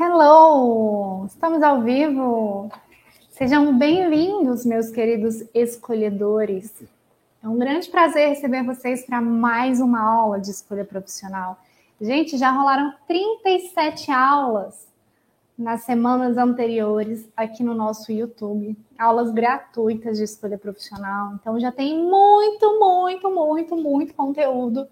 [0.00, 1.26] Hello!
[1.26, 2.70] Estamos ao vivo!
[3.30, 6.72] Sejam bem-vindos, meus queridos escolhedores.
[7.42, 11.58] É um grande prazer receber vocês para mais uma aula de escolha profissional.
[12.00, 14.86] Gente, já rolaram 37 aulas
[15.58, 21.32] nas semanas anteriores aqui no nosso YouTube, aulas gratuitas de escolha profissional.
[21.34, 24.86] Então já tem muito, muito, muito, muito conteúdo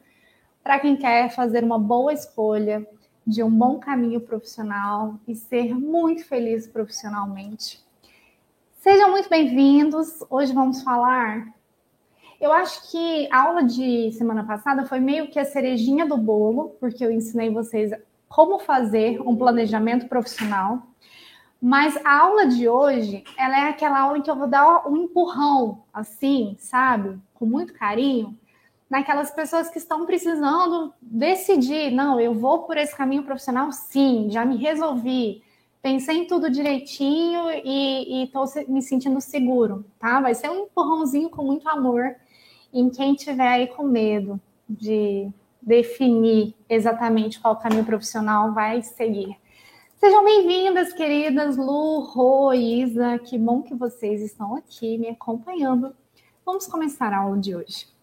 [0.64, 2.84] para quem quer fazer uma boa escolha
[3.26, 7.84] de um bom caminho profissional e ser muito feliz profissionalmente.
[8.76, 10.22] Sejam muito bem-vindos.
[10.30, 11.52] Hoje vamos falar.
[12.40, 16.76] Eu acho que a aula de semana passada foi meio que a cerejinha do bolo,
[16.78, 17.90] porque eu ensinei vocês
[18.28, 20.86] como fazer um planejamento profissional.
[21.60, 24.96] Mas a aula de hoje, ela é aquela aula em que eu vou dar um
[24.96, 27.18] empurrão, assim, sabe?
[27.34, 28.38] Com muito carinho,
[28.88, 34.44] naquelas pessoas que estão precisando decidir, não, eu vou por esse caminho profissional, sim, já
[34.44, 35.42] me resolvi,
[35.82, 40.20] pensei em tudo direitinho e estou me sentindo seguro, tá?
[40.20, 42.16] Vai ser um empurrãozinho com muito amor
[42.72, 49.36] em quem tiver aí com medo de definir exatamente qual caminho profissional vai seguir.
[49.96, 55.94] Sejam bem-vindas, queridas Lu, Rô, Isa, que bom que vocês estão aqui me acompanhando.
[56.44, 57.95] Vamos começar a aula de hoje.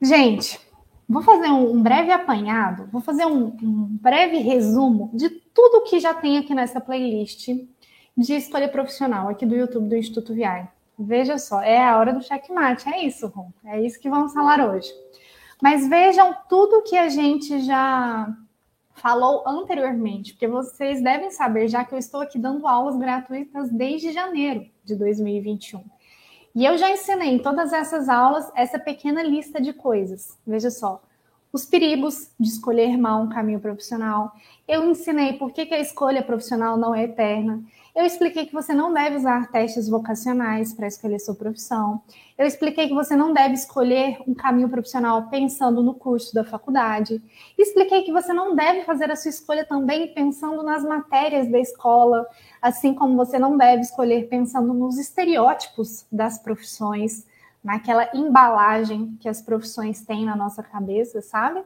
[0.00, 0.60] Gente,
[1.08, 6.12] vou fazer um breve apanhado, vou fazer um, um breve resumo de tudo que já
[6.12, 7.48] tem aqui nessa playlist
[8.16, 10.68] de escolha profissional aqui do YouTube do Instituto Viai.
[10.98, 14.66] Veja só, é a hora do checkmate, é isso, Ron, é isso que vamos falar
[14.66, 14.88] hoje.
[15.62, 18.34] Mas vejam tudo que a gente já
[18.94, 24.12] falou anteriormente, porque vocês devem saber já que eu estou aqui dando aulas gratuitas desde
[24.12, 25.84] janeiro de 2021.
[26.56, 30.38] E eu já ensinei em todas essas aulas essa pequena lista de coisas.
[30.46, 31.02] Veja só,
[31.52, 34.32] os perigos de escolher mal um caminho profissional.
[34.66, 37.62] Eu ensinei por que, que a escolha profissional não é eterna.
[37.96, 42.02] Eu expliquei que você não deve usar testes vocacionais para escolher sua profissão.
[42.36, 47.22] Eu expliquei que você não deve escolher um caminho profissional pensando no curso da faculdade.
[47.56, 52.26] Expliquei que você não deve fazer a sua escolha também pensando nas matérias da escola,
[52.60, 57.26] assim como você não deve escolher pensando nos estereótipos das profissões
[57.64, 61.64] naquela embalagem que as profissões têm na nossa cabeça, sabe?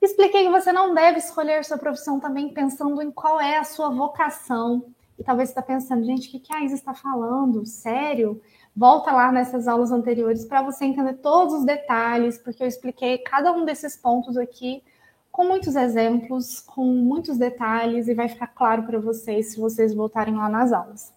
[0.00, 3.90] Expliquei que você não deve escolher sua profissão também pensando em qual é a sua
[3.90, 4.91] vocação.
[5.18, 7.64] E talvez está pensando, gente, o que a Isa está falando?
[7.66, 8.40] Sério?
[8.74, 13.52] Volta lá nessas aulas anteriores para você entender todos os detalhes, porque eu expliquei cada
[13.52, 14.82] um desses pontos aqui
[15.30, 20.34] com muitos exemplos, com muitos detalhes, e vai ficar claro para vocês se vocês voltarem
[20.34, 21.12] lá nas aulas.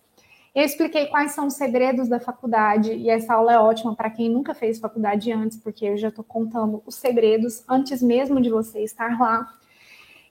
[0.55, 4.29] Eu expliquei quais são os segredos da faculdade, e essa aula é ótima para quem
[4.29, 8.81] nunca fez faculdade antes, porque eu já estou contando os segredos antes mesmo de você
[8.81, 9.53] estar lá.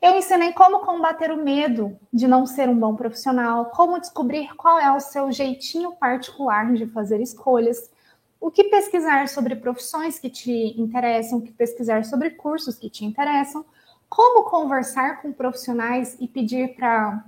[0.05, 4.79] Eu ensinei como combater o medo de não ser um bom profissional, como descobrir qual
[4.79, 7.91] é o seu jeitinho particular de fazer escolhas,
[8.39, 13.03] o que pesquisar sobre profissões que te interessam, o que pesquisar sobre cursos que te
[13.03, 13.65] interessam,
[14.07, 17.25] como conversar com profissionais e pedir para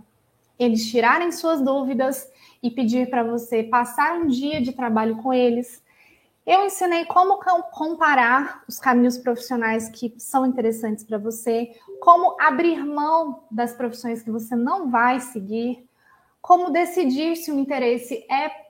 [0.59, 2.31] eles tirarem suas dúvidas
[2.63, 5.83] e pedir para você passar um dia de trabalho com eles.
[6.47, 7.41] Eu ensinei como
[7.73, 14.31] comparar os caminhos profissionais que são interessantes para você, como abrir mão das profissões que
[14.31, 15.85] você não vai seguir,
[16.41, 18.67] como decidir se o interesse é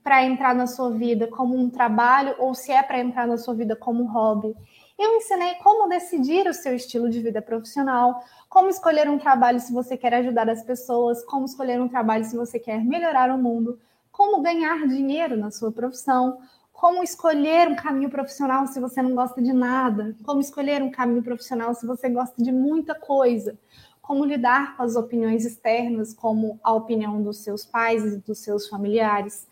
[0.00, 3.54] para entrar na sua vida como um trabalho ou se é para entrar na sua
[3.54, 4.54] vida como um hobby.
[4.96, 9.72] Eu ensinei como decidir o seu estilo de vida profissional, como escolher um trabalho se
[9.72, 13.80] você quer ajudar as pessoas, como escolher um trabalho se você quer melhorar o mundo,
[14.12, 16.38] como ganhar dinheiro na sua profissão,
[16.82, 21.22] como escolher um caminho profissional se você não gosta de nada, como escolher um caminho
[21.22, 23.56] profissional se você gosta de muita coisa,
[24.00, 28.66] como lidar com as opiniões externas, como a opinião dos seus pais e dos seus
[28.68, 29.46] familiares,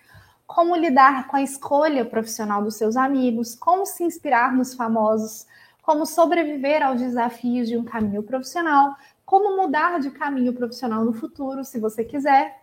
[0.44, 5.46] como lidar com a escolha profissional dos seus amigos, como se inspirar nos famosos,
[5.82, 11.62] como sobreviver aos desafios de um caminho profissional, como mudar de caminho profissional no futuro,
[11.62, 12.59] se você quiser.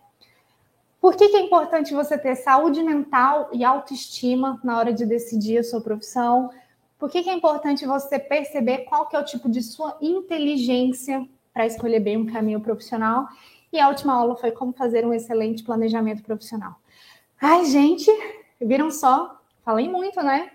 [1.07, 5.57] Por que, que é importante você ter saúde mental e autoestima na hora de decidir
[5.57, 6.50] a sua profissão?
[7.00, 11.25] Por que, que é importante você perceber qual que é o tipo de sua inteligência
[11.54, 13.25] para escolher bem um caminho profissional?
[13.71, 16.75] E a última aula foi como fazer um excelente planejamento profissional.
[17.39, 18.12] Ai, gente,
[18.59, 19.39] viram só?
[19.63, 20.51] Falei muito, né?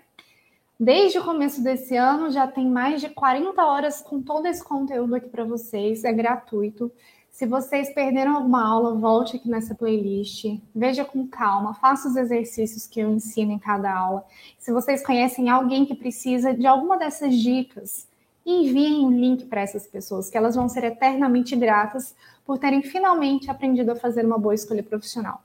[0.79, 5.15] Desde o começo desse ano já tem mais de 40 horas com todo esse conteúdo
[5.15, 6.91] aqui para vocês, é gratuito.
[7.33, 12.85] Se vocês perderam alguma aula, volte aqui nessa playlist, veja com calma, faça os exercícios
[12.85, 14.23] que eu ensino em cada aula.
[14.59, 18.07] Se vocês conhecem alguém que precisa de alguma dessas dicas
[18.45, 22.15] enviem o um link para essas pessoas, que elas vão ser eternamente gratas
[22.45, 25.41] por terem finalmente aprendido a fazer uma boa escolha profissional.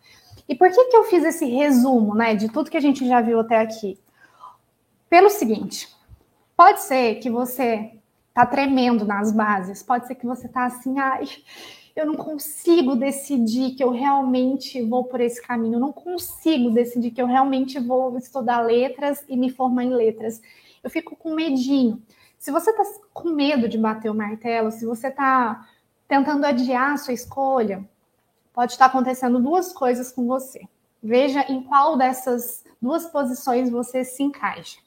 [0.47, 3.23] E por que, que eu fiz esse resumo né, de tudo que a gente já
[3.23, 3.99] viu até aqui?
[5.09, 5.89] Pelo seguinte,
[6.55, 7.93] pode ser que você
[8.29, 11.25] está tremendo nas bases, pode ser que você está assim, ai,
[12.01, 17.11] eu não consigo decidir que eu realmente vou por esse caminho, eu não consigo decidir
[17.11, 20.41] que eu realmente vou estudar letras e me formar em letras.
[20.83, 22.01] Eu fico com medinho.
[22.39, 25.69] Se você está com medo de bater o martelo, se você está
[26.07, 27.85] tentando adiar a sua escolha,
[28.53, 30.69] pode estar acontecendo duas coisas com você.
[31.03, 34.79] Veja em qual dessas duas posições você se encaixa.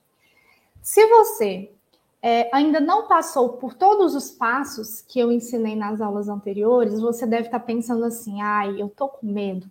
[0.81, 1.72] Se você
[2.21, 7.25] é, ainda não passou por todos os passos que eu ensinei nas aulas anteriores, você
[7.25, 9.69] deve estar pensando assim: ai, eu tô com medo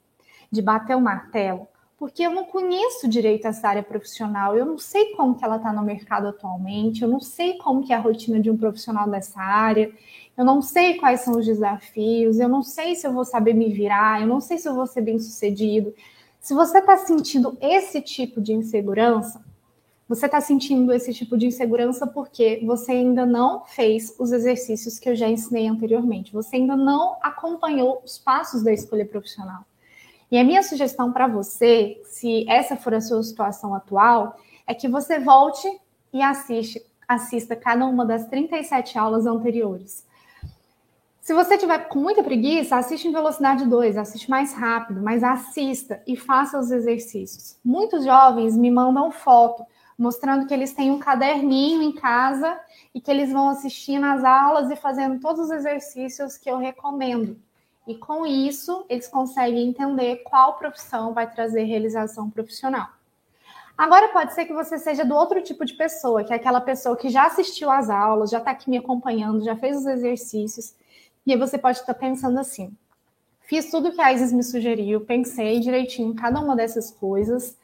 [0.51, 5.15] de bater o martelo, porque eu não conheço direito essa área profissional, eu não sei
[5.15, 8.41] como que ela está no mercado atualmente, eu não sei como que é a rotina
[8.41, 9.93] de um profissional dessa área,
[10.37, 13.73] eu não sei quais são os desafios, eu não sei se eu vou saber me
[13.73, 15.95] virar, eu não sei se eu vou ser bem sucedido.
[16.41, 19.45] Se você está sentindo esse tipo de insegurança,
[20.11, 25.09] você está sentindo esse tipo de insegurança porque você ainda não fez os exercícios que
[25.09, 26.33] eu já ensinei anteriormente.
[26.33, 29.65] Você ainda não acompanhou os passos da escolha profissional.
[30.29, 34.37] E a minha sugestão para você, se essa for a sua situação atual,
[34.67, 35.69] é que você volte
[36.13, 40.05] e assiste, assista cada uma das 37 aulas anteriores.
[41.21, 46.03] Se você tiver com muita preguiça, assiste em velocidade 2, assiste mais rápido, mas assista
[46.05, 47.57] e faça os exercícios.
[47.65, 49.65] Muitos jovens me mandam foto
[50.01, 52.59] mostrando que eles têm um caderninho em casa
[52.95, 57.39] e que eles vão assistindo às aulas e fazendo todos os exercícios que eu recomendo.
[57.87, 62.89] E com isso, eles conseguem entender qual profissão vai trazer realização profissional.
[63.77, 66.97] Agora pode ser que você seja do outro tipo de pessoa, que é aquela pessoa
[66.97, 70.75] que já assistiu às aulas, já está aqui me acompanhando, já fez os exercícios,
[71.27, 72.75] e aí você pode estar pensando assim:
[73.43, 77.57] fiz tudo que a Isis me sugeriu, pensei direitinho em cada uma dessas coisas,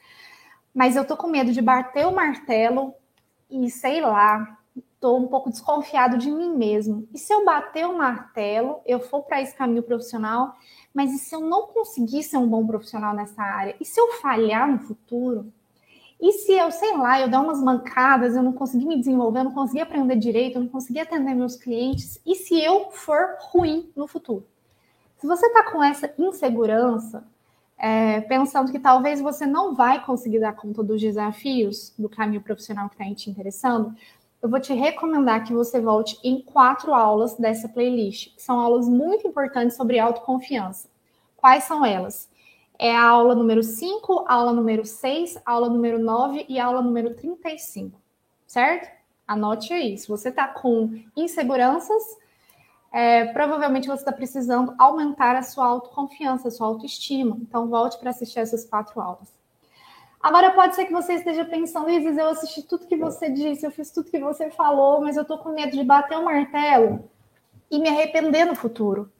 [0.77, 2.93] mas eu tô com medo de bater o martelo
[3.51, 4.59] e sei lá,
[5.01, 7.09] tô um pouco desconfiado de mim mesmo.
[7.15, 10.55] E se eu bater o martelo, eu for para esse caminho profissional,
[10.93, 13.75] mas e se eu não conseguir ser um bom profissional nessa área?
[13.81, 15.51] E se eu falhar no futuro?
[16.21, 19.45] E se eu, sei lá, eu dar umas mancadas, eu não conseguir me desenvolver, eu
[19.45, 22.21] não conseguir aprender direito, eu não conseguir atender meus clientes?
[22.27, 24.47] E se eu for ruim no futuro?
[25.17, 27.27] Se você está com essa insegurança,
[27.79, 32.89] é, pensando que talvez você não vai conseguir dar conta dos desafios do caminho profissional
[32.89, 33.95] que está te interessando,
[34.43, 39.27] eu vou te recomendar que você volte em quatro aulas dessa playlist, são aulas muito
[39.27, 40.89] importantes sobre autoconfiança.
[41.37, 42.31] Quais são elas?
[42.79, 47.99] É a aula número 5, aula número 6, aula número 9 e aula número 35,
[48.47, 48.91] certo?
[49.27, 49.97] Anote aí.
[49.97, 52.03] Se você está com inseguranças,
[52.93, 57.37] é, provavelmente você está precisando aumentar a sua autoconfiança, a sua autoestima.
[57.41, 59.37] Então, volte para assistir essas quatro aulas.
[60.21, 63.71] Agora, pode ser que você esteja pensando, Isis, eu assisti tudo que você disse, eu
[63.71, 67.09] fiz tudo que você falou, mas eu estou com medo de bater o um martelo
[67.71, 69.13] e me arrepender no futuro.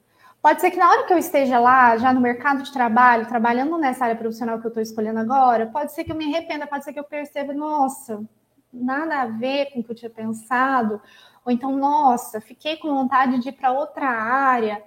[0.43, 3.77] Pode ser que na hora que eu esteja lá, já no mercado de trabalho, trabalhando
[3.79, 6.85] nessa área profissional que eu estou escolhendo agora, pode ser que eu me arrependa, pode
[6.85, 8.25] ser que eu perceba, nossa,
[8.73, 11.01] nada a ver com o que eu tinha pensado,
[11.47, 14.83] ou então, nossa, fiquei com vontade de ir para outra área.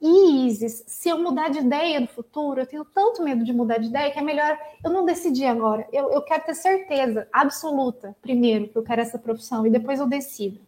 [0.00, 3.76] E Isis, se eu mudar de ideia no futuro, eu tenho tanto medo de mudar
[3.76, 5.86] de ideia que é melhor eu não decidir agora.
[5.92, 10.06] Eu, eu quero ter certeza absoluta, primeiro, que eu quero essa profissão e depois eu
[10.06, 10.60] decido.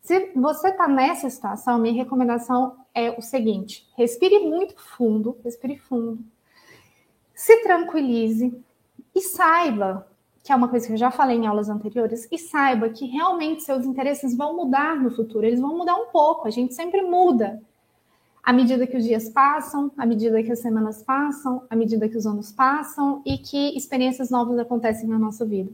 [0.00, 6.24] Se você está nessa situação, minha recomendação é o seguinte: respire muito fundo, respire fundo,
[7.32, 8.60] se tranquilize
[9.14, 10.08] e saiba
[10.44, 13.62] que é uma coisa que eu já falei em aulas anteriores, e saiba que realmente
[13.62, 17.62] seus interesses vão mudar no futuro, eles vão mudar um pouco, a gente sempre muda.
[18.42, 22.18] À medida que os dias passam, à medida que as semanas passam, à medida que
[22.18, 25.72] os anos passam e que experiências novas acontecem na nossa vida.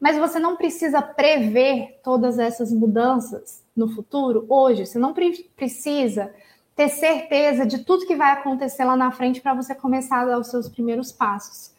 [0.00, 6.34] Mas você não precisa prever todas essas mudanças no futuro hoje, você não precisa
[6.74, 10.38] ter certeza de tudo que vai acontecer lá na frente para você começar a dar
[10.40, 11.73] os seus primeiros passos.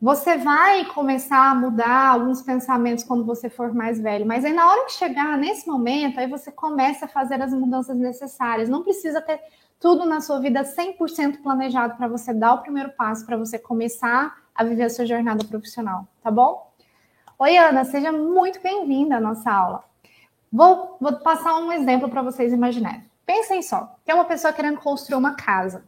[0.00, 4.66] Você vai começar a mudar alguns pensamentos quando você for mais velho, mas aí na
[4.66, 8.70] hora que chegar nesse momento, aí você começa a fazer as mudanças necessárias.
[8.70, 9.38] Não precisa ter
[9.78, 14.38] tudo na sua vida 100% planejado para você dar o primeiro passo, para você começar
[14.54, 16.72] a viver a sua jornada profissional, tá bom?
[17.38, 19.84] Oi, Ana, seja muito bem-vinda à nossa aula.
[20.50, 23.04] Vou, vou passar um exemplo para vocês imaginarem.
[23.26, 25.84] Pensem só, tem uma pessoa querendo construir uma casa.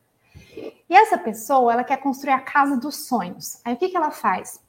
[0.89, 3.61] E essa pessoa, ela quer construir a casa dos sonhos.
[3.65, 4.61] Aí o que, que ela faz?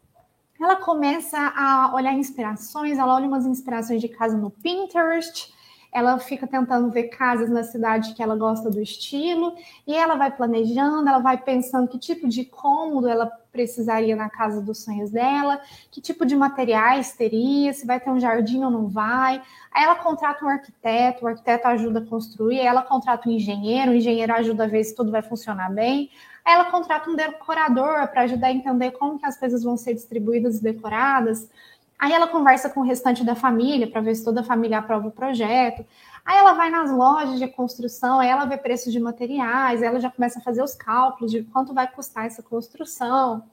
[0.63, 5.53] ela começa a olhar inspirações, ela olha umas inspirações de casa no Pinterest,
[5.93, 10.31] ela fica tentando ver casas na cidade que ela gosta do estilo, e ela vai
[10.31, 15.61] planejando, ela vai pensando que tipo de cômodo ela precisaria na casa dos sonhos dela,
[15.91, 19.39] que tipo de materiais teria, se vai ter um jardim ou não vai.
[19.71, 23.95] Aí ela contrata um arquiteto, o arquiteto ajuda a construir, ela contrata um engenheiro, o
[23.95, 26.09] engenheiro ajuda a ver se tudo vai funcionar bem.
[26.43, 29.93] Aí ela contrata um decorador para ajudar a entender como que as coisas vão ser
[29.93, 31.47] distribuídas e decoradas.
[32.03, 35.07] Aí ela conversa com o restante da família para ver se toda a família aprova
[35.07, 35.85] o projeto.
[36.25, 40.11] Aí ela vai nas lojas de construção, aí ela vê preços de materiais, ela já
[40.11, 43.45] começa a fazer os cálculos de quanto vai custar essa construção.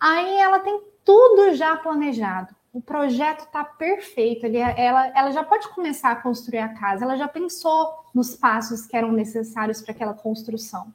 [0.00, 2.54] Aí ela tem tudo já planejado.
[2.72, 4.46] O projeto está perfeito.
[4.46, 7.04] Ele, ela, ela já pode começar a construir a casa.
[7.04, 10.86] Ela já pensou nos passos que eram necessários para aquela construção.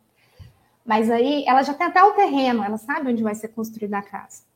[0.84, 4.02] Mas aí ela já tem até o terreno, ela sabe onde vai ser construída a
[4.02, 4.49] casa.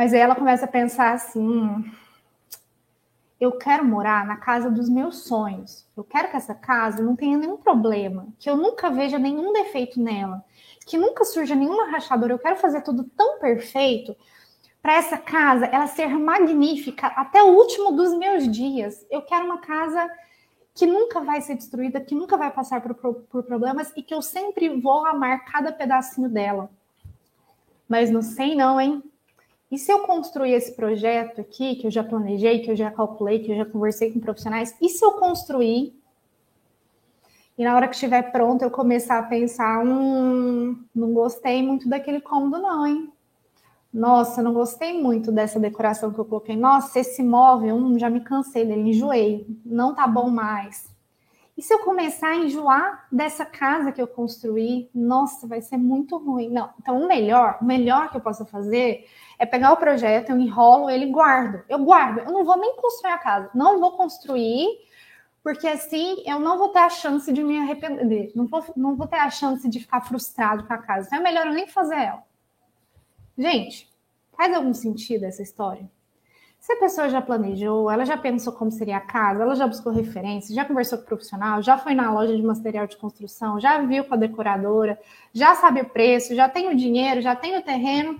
[0.00, 1.84] Mas aí ela começa a pensar assim:
[3.38, 5.86] eu quero morar na casa dos meus sonhos.
[5.94, 10.00] Eu quero que essa casa não tenha nenhum problema, que eu nunca veja nenhum defeito
[10.00, 10.42] nela,
[10.86, 12.32] que nunca surja nenhuma rachadura.
[12.32, 14.16] Eu quero fazer tudo tão perfeito
[14.80, 19.04] para essa casa ela ser magnífica até o último dos meus dias.
[19.10, 20.10] Eu quero uma casa
[20.74, 24.22] que nunca vai ser destruída, que nunca vai passar por, por problemas e que eu
[24.22, 26.70] sempre vou amar cada pedacinho dela.
[27.86, 29.04] Mas não sei não, hein?
[29.70, 33.38] E se eu construir esse projeto aqui, que eu já planejei, que eu já calculei,
[33.38, 36.00] que eu já conversei com profissionais, e se eu construir
[37.60, 42.18] e na hora que estiver pronto eu começar a pensar, hum, não gostei muito daquele
[42.18, 43.12] cômodo não, hein?
[43.92, 46.56] Nossa, não gostei muito dessa decoração que eu coloquei.
[46.56, 50.88] Nossa, esse móvel, hum, já me cansei dele, enjoei, não tá bom mais.
[51.54, 56.16] E se eu começar a enjoar dessa casa que eu construí, nossa, vai ser muito
[56.16, 56.48] ruim.
[56.48, 59.04] Não, então o melhor, o melhor que eu posso fazer
[59.40, 61.64] é pegar o projeto, eu enrolo ele guardo.
[61.66, 64.68] Eu guardo, eu não vou nem construir a casa, não vou construir,
[65.42, 69.06] porque assim eu não vou ter a chance de me arrepender, não vou, não vou
[69.06, 71.06] ter a chance de ficar frustrado com a casa.
[71.06, 72.22] Então é melhor eu nem fazer ela.
[73.36, 73.90] Gente,
[74.36, 75.90] faz algum sentido essa história?
[76.58, 79.90] Se a pessoa já planejou, ela já pensou como seria a casa, ela já buscou
[79.90, 83.80] referências, já conversou com o profissional, já foi na loja de material de construção, já
[83.80, 85.00] viu com a decoradora,
[85.32, 88.18] já sabe o preço, já tem o dinheiro, já tem o terreno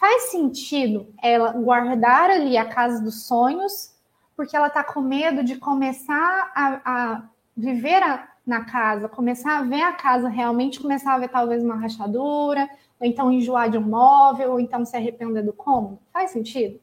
[0.00, 3.94] Faz sentido ela guardar ali a casa dos sonhos,
[4.34, 7.22] porque ela está com medo de começar a, a
[7.54, 11.74] viver a, na casa, começar a ver a casa realmente, começar a ver talvez uma
[11.74, 12.66] rachadura,
[12.98, 15.98] ou então enjoar de um móvel, ou então se arrepender do cômodo.
[16.10, 16.80] Faz sentido?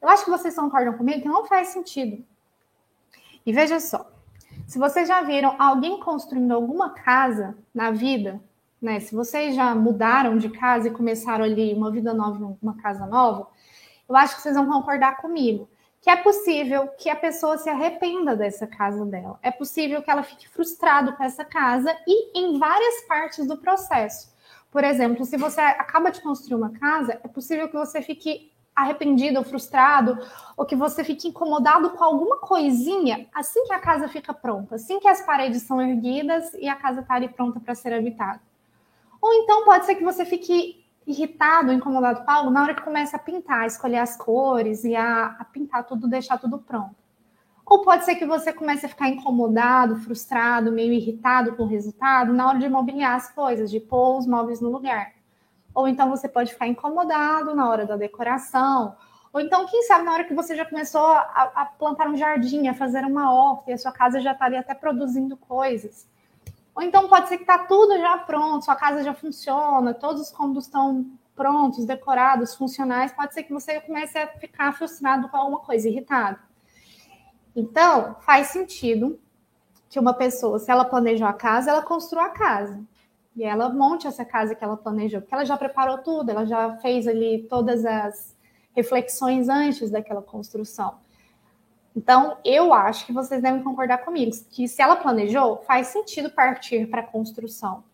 [0.00, 2.24] Eu acho que vocês concordam comigo que não faz sentido.
[3.44, 4.10] E veja só,
[4.66, 8.40] se vocês já viram alguém construindo alguma casa na vida,
[8.80, 9.00] né?
[9.00, 13.48] Se vocês já mudaram de casa e começaram ali uma vida nova, uma casa nova,
[14.08, 15.68] eu acho que vocês vão concordar comigo
[16.04, 19.38] que é possível que a pessoa se arrependa dessa casa dela.
[19.42, 24.30] É possível que ela fique frustrada com essa casa e em várias partes do processo.
[24.70, 29.38] Por exemplo, se você acaba de construir uma casa, é possível que você fique arrependido
[29.38, 30.18] ou frustrado,
[30.58, 35.00] ou que você fique incomodado com alguma coisinha assim que a casa fica pronta, assim
[35.00, 38.42] que as paredes são erguidas e a casa está ali pronta para ser habitada.
[39.24, 43.16] Ou então pode ser que você fique irritado, incomodado com algo na hora que começa
[43.16, 46.94] a pintar, a escolher as cores e a, a pintar tudo, deixar tudo pronto.
[47.64, 52.34] Ou pode ser que você comece a ficar incomodado, frustrado, meio irritado com o resultado
[52.34, 55.14] na hora de mobiliar as coisas, de pôr os móveis no lugar.
[55.74, 58.94] Ou então você pode ficar incomodado na hora da decoração.
[59.32, 62.68] Ou então, quem sabe, na hora que você já começou a, a plantar um jardim,
[62.68, 66.06] a fazer uma horta, e a sua casa já estaria até produzindo coisas.
[66.74, 70.30] Ou então pode ser que está tudo já pronto, sua casa já funciona, todos os
[70.30, 73.12] cômodos estão prontos, decorados, funcionais.
[73.12, 76.38] Pode ser que você comece a ficar frustrado com alguma coisa, irritado.
[77.54, 79.20] Então, faz sentido
[79.88, 82.82] que uma pessoa, se ela planejou a casa, ela construa a casa.
[83.36, 86.76] E ela monte essa casa que ela planejou, porque ela já preparou tudo, ela já
[86.78, 88.34] fez ali todas as
[88.74, 90.98] reflexões antes daquela construção.
[91.94, 96.88] Então, eu acho que vocês devem concordar comigo que se ela planejou, faz sentido partir
[96.88, 97.84] para a construção.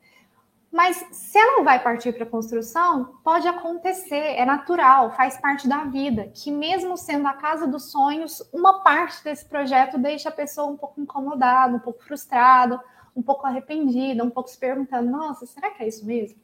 [0.73, 5.69] Mas se ela não vai partir para a construção, pode acontecer, é natural, faz parte
[5.69, 10.33] da vida, que mesmo sendo a casa dos sonhos, uma parte desse projeto deixa a
[10.33, 12.81] pessoa um pouco incomodada, um pouco frustrada,
[13.17, 16.39] um pouco arrependida, um pouco se perguntando: nossa, será que é isso mesmo?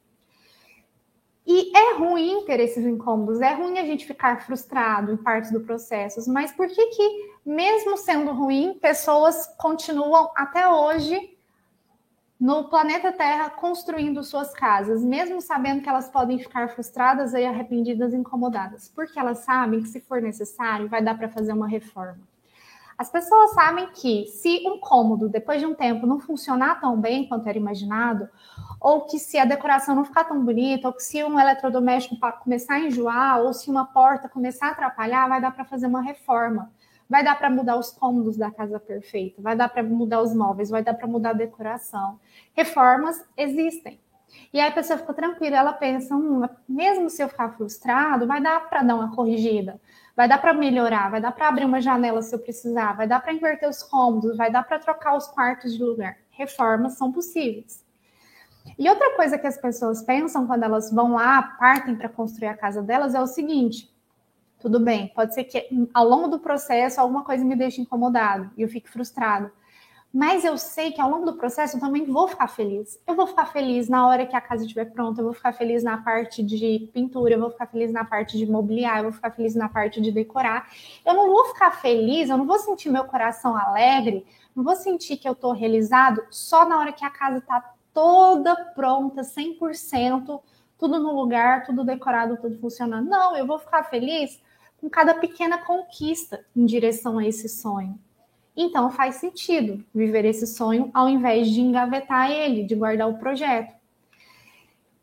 [1.46, 5.60] E é ruim ter esses incômodos, é ruim a gente ficar frustrado em partes do
[5.60, 11.36] processo, mas por que que, mesmo sendo ruim, pessoas continuam até hoje
[12.38, 18.12] no planeta Terra construindo suas casas, mesmo sabendo que elas podem ficar frustradas e arrependidas,
[18.12, 22.18] incomodadas, porque elas sabem que se for necessário, vai dar para fazer uma reforma.
[22.98, 27.28] As pessoas sabem que se um cômodo, depois de um tempo, não funcionar tão bem
[27.28, 28.26] quanto era imaginado,
[28.80, 32.74] ou que se a decoração não ficar tão bonita, ou que se um eletrodoméstico começar
[32.74, 36.72] a enjoar, ou se uma porta começar a atrapalhar, vai dar para fazer uma reforma.
[37.08, 40.70] Vai dar para mudar os cômodos da casa perfeita, vai dar para mudar os móveis,
[40.70, 42.18] vai dar para mudar a decoração.
[42.54, 44.00] Reformas existem.
[44.52, 48.40] E aí a pessoa fica tranquila, ela pensa, hum, mesmo se eu ficar frustrado, vai
[48.40, 49.80] dar para dar uma corrigida,
[50.16, 53.20] vai dar para melhorar, vai dar para abrir uma janela se eu precisar, vai dar
[53.20, 56.16] para inverter os cômodos, vai dar para trocar os quartos de lugar.
[56.30, 57.84] Reformas são possíveis.
[58.78, 62.56] E outra coisa que as pessoas pensam quando elas vão lá, partem para construir a
[62.56, 63.94] casa delas, é o seguinte:
[64.58, 68.62] tudo bem, pode ser que ao longo do processo alguma coisa me deixe incomodado e
[68.62, 69.52] eu fique frustrado.
[70.16, 72.98] Mas eu sei que ao longo do processo eu também vou ficar feliz.
[73.06, 75.84] Eu vou ficar feliz na hora que a casa estiver pronta, eu vou ficar feliz
[75.84, 79.30] na parte de pintura, eu vou ficar feliz na parte de mobiliar, eu vou ficar
[79.30, 80.70] feliz na parte de decorar.
[81.04, 85.18] Eu não vou ficar feliz, eu não vou sentir meu coração alegre, não vou sentir
[85.18, 90.40] que eu estou realizado só na hora que a casa está toda pronta, 100%,
[90.78, 93.06] tudo no lugar, tudo decorado, tudo funcionando.
[93.06, 94.40] Não, eu vou ficar feliz
[94.80, 98.00] com cada pequena conquista em direção a esse sonho.
[98.56, 103.74] Então faz sentido viver esse sonho ao invés de engavetar ele, de guardar o projeto.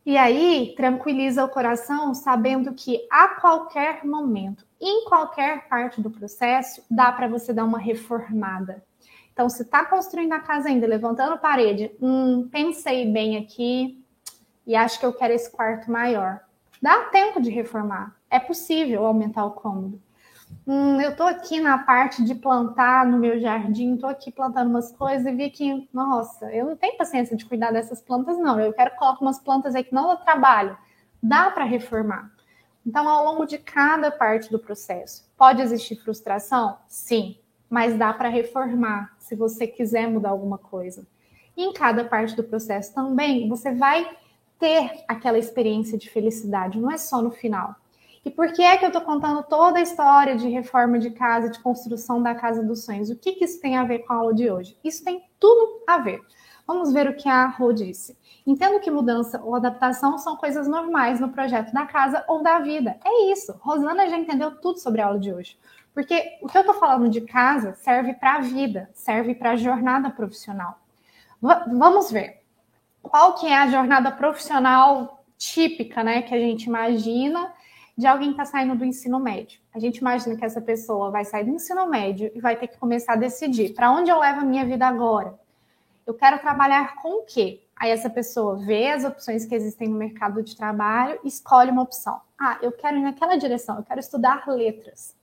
[0.06, 6.84] E aí tranquiliza o coração sabendo que a qualquer momento, em qualquer parte do processo,
[6.92, 8.84] dá para você dar uma reformada.
[9.32, 14.04] Então, se está construindo a casa ainda, levantando parede, hum, pensei bem aqui
[14.68, 16.42] e acho que eu quero esse quarto maior.
[16.82, 18.16] Dá tempo de reformar.
[18.30, 20.02] É possível aumentar o cômodo.
[20.66, 24.94] Hum, eu estou aqui na parte de plantar no meu jardim, estou aqui plantando umas
[24.94, 28.58] coisas e vi que, nossa, eu não tenho paciência de cuidar dessas plantas, não.
[28.60, 30.78] Eu quero colocar umas plantas aí que não dá trabalho.
[31.22, 32.32] Dá para reformar.
[32.86, 36.78] Então, ao longo de cada parte do processo, pode existir frustração?
[36.88, 37.38] Sim,
[37.70, 41.06] mas dá para reformar se você quiser mudar alguma coisa.
[41.58, 44.10] E em cada parte do processo também, você vai
[44.60, 47.76] ter aquela experiência de felicidade, não é só no final.
[48.26, 51.50] E por que é que eu estou contando toda a história de reforma de casa,
[51.50, 53.10] de construção da casa dos sonhos?
[53.10, 54.78] O que, que isso tem a ver com a aula de hoje?
[54.84, 56.22] Isso tem tudo a ver.
[56.66, 58.18] Vamos ver o que a Rô disse.
[58.48, 62.98] Entendo que mudança ou adaptação são coisas normais no projeto da casa ou da vida.
[63.04, 63.54] É isso.
[63.60, 65.58] Rosana já entendeu tudo sobre a aula de hoje.
[65.94, 69.56] Porque o que eu estou falando de casa serve para a vida, serve para a
[69.58, 70.80] jornada profissional.
[71.42, 72.42] V vamos ver.
[73.02, 77.52] Qual que é a jornada profissional típica, né, que a gente imagina
[77.98, 79.60] de alguém que está saindo do ensino médio.
[79.74, 82.78] A gente imagina que essa pessoa vai sair do ensino médio e vai ter que
[82.78, 85.40] começar a decidir para onde eu levo a minha vida agora.
[86.06, 87.62] Eu quero trabalhar com o quê?
[87.76, 92.20] Aí essa pessoa vê as opções que existem no mercado de trabalho escolhe uma opção.
[92.40, 95.16] Ah, eu quero ir naquela direção, eu quero estudar letras.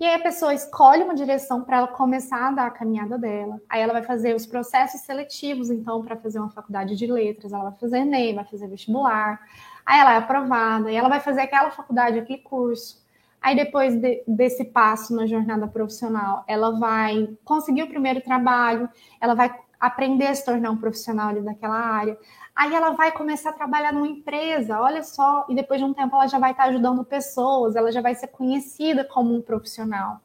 [0.00, 3.60] E aí a pessoa escolhe uma direção para ela começar a dar a caminhada dela.
[3.68, 7.64] Aí ela vai fazer os processos seletivos, então, para fazer uma faculdade de letras, ela
[7.68, 9.38] vai fazer Enem, vai fazer vestibular.
[9.84, 13.00] Aí ela é aprovada, e ela vai fazer aquela faculdade, aquele curso.
[13.40, 18.88] Aí depois de, desse passo na jornada profissional, ela vai conseguir o primeiro trabalho,
[19.20, 22.18] ela vai aprender a se tornar um profissional ali daquela área.
[22.54, 26.14] Aí ela vai começar a trabalhar numa empresa, olha só, e depois de um tempo
[26.14, 30.20] ela já vai estar ajudando pessoas, ela já vai ser conhecida como um profissional.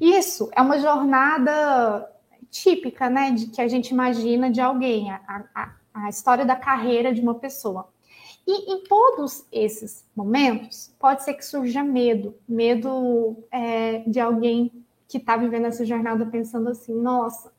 [0.00, 2.10] Isso é uma jornada
[2.50, 7.14] típica, né, de que a gente imagina de alguém, a, a, a história da carreira
[7.14, 7.88] de uma pessoa.
[8.46, 15.18] E em todos esses momentos, pode ser que surja medo, medo é, de alguém que
[15.18, 17.52] está vivendo essa jornada pensando assim, nossa,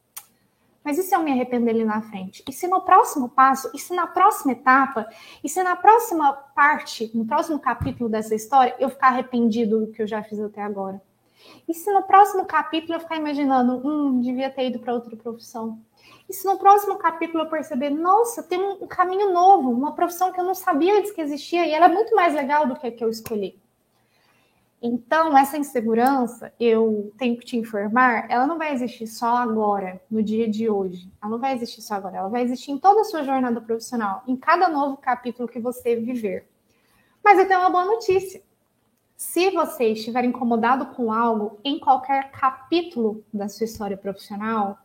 [0.87, 2.41] mas e se eu me arrepender ali na frente?
[2.47, 5.05] E se no próximo passo, e se na próxima etapa,
[5.43, 10.01] e se na próxima parte, no próximo capítulo dessa história, eu ficar arrependido do que
[10.01, 11.01] eu já fiz até agora?
[11.67, 15.77] E se no próximo capítulo eu ficar imaginando, hum, devia ter ido para outra profissão?
[16.29, 20.39] E se no próximo capítulo eu perceber, nossa, tem um caminho novo, uma profissão que
[20.39, 22.91] eu não sabia antes que existia e ela é muito mais legal do que a
[22.91, 23.57] que eu escolhi?
[24.79, 30.21] Então, essa insegurança, eu tenho que te informar, ela não vai existir só agora, no
[30.21, 31.11] dia de hoje.
[31.19, 34.21] Ela não vai existir só agora, ela vai existir em toda a sua jornada profissional,
[34.27, 36.47] em cada novo capítulo que você viver.
[37.23, 38.41] Mas eu tenho uma boa notícia.
[39.15, 44.77] Se você estiver incomodado com algo em qualquer capítulo da sua história profissional,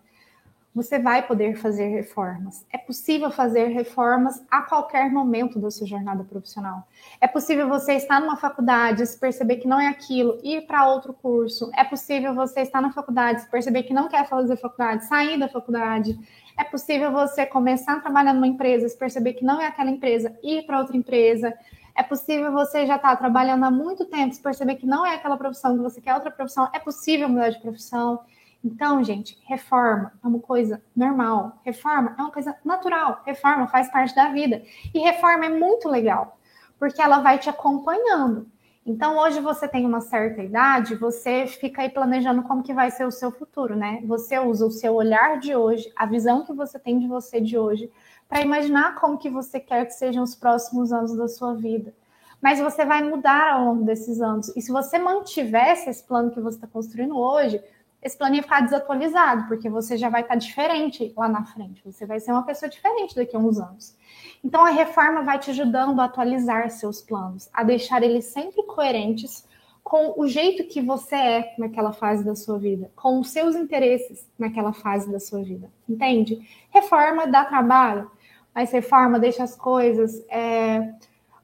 [0.75, 2.65] você vai poder fazer reformas.
[2.73, 6.87] É possível fazer reformas a qualquer momento da sua jornada profissional.
[7.21, 11.13] É possível você estar numa faculdade, se perceber que não é aquilo, ir para outro
[11.13, 11.71] curso.
[11.77, 15.49] É possível você estar na faculdade, se perceber que não quer fazer faculdade, sair da
[15.49, 16.19] faculdade.
[16.59, 20.35] É possível você começar a trabalhar numa empresa, se perceber que não é aquela empresa,
[20.43, 21.53] ir para outra empresa.
[21.95, 25.17] É possível você já estar tá trabalhando há muito tempo, se perceber que não é
[25.17, 26.71] aquela profissão, que você quer outra profissão.
[26.73, 28.21] É possível mudar de profissão.
[28.65, 34.15] Então, gente, reforma é uma coisa normal, reforma é uma coisa natural, reforma faz parte
[34.15, 34.63] da vida.
[34.95, 36.39] E reforma é muito legal,
[36.79, 38.47] porque ela vai te acompanhando.
[38.85, 43.05] Então, hoje você tem uma certa idade, você fica aí planejando como que vai ser
[43.05, 44.01] o seu futuro, né?
[44.07, 47.57] Você usa o seu olhar de hoje, a visão que você tem de você de
[47.57, 47.91] hoje,
[48.29, 51.95] para imaginar como que você quer que sejam os próximos anos da sua vida.
[52.41, 54.53] Mas você vai mudar ao longo desses anos.
[54.57, 57.63] E se você mantivesse esse plano que você está construindo hoje,
[58.03, 61.81] esse plano ia ficar desatualizado, porque você já vai estar diferente lá na frente.
[61.85, 63.97] Você vai ser uma pessoa diferente daqui a uns anos.
[64.45, 69.47] Então, a reforma vai te ajudando a atualizar seus planos, a deixar eles sempre coerentes
[69.85, 74.29] com o jeito que você é naquela fase da sua vida, com os seus interesses
[74.39, 75.71] naquela fase da sua vida.
[75.89, 76.41] Entende?
[76.71, 78.11] Reforma dá trabalho,
[78.55, 80.93] mas reforma deixa as coisas é,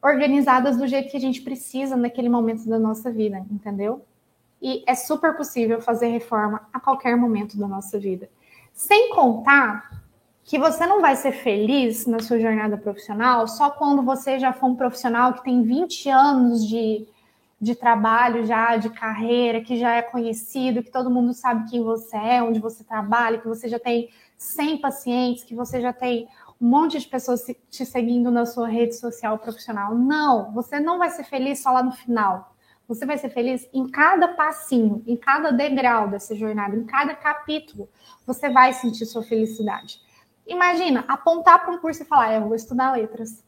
[0.02, 4.04] organizadas do jeito que a gente precisa naquele momento da nossa vida, entendeu?
[4.60, 8.28] E é super possível fazer reforma a qualquer momento da nossa vida.
[8.72, 9.90] Sem contar
[10.44, 14.68] que você não vai ser feliz na sua jornada profissional só quando você já for
[14.68, 17.06] um profissional que tem 20 anos de,
[17.60, 22.16] de trabalho já, de carreira, que já é conhecido, que todo mundo sabe quem você
[22.16, 26.26] é, onde você trabalha, que você já tem 100 pacientes, que você já tem
[26.60, 29.94] um monte de pessoas te seguindo na sua rede social profissional.
[29.94, 32.47] Não, você não vai ser feliz só lá no final.
[32.88, 37.86] Você vai ser feliz em cada passinho, em cada degrau dessa jornada, em cada capítulo.
[38.26, 40.00] Você vai sentir sua felicidade.
[40.46, 43.44] Imagina, apontar para um curso e falar: Eu vou estudar letras.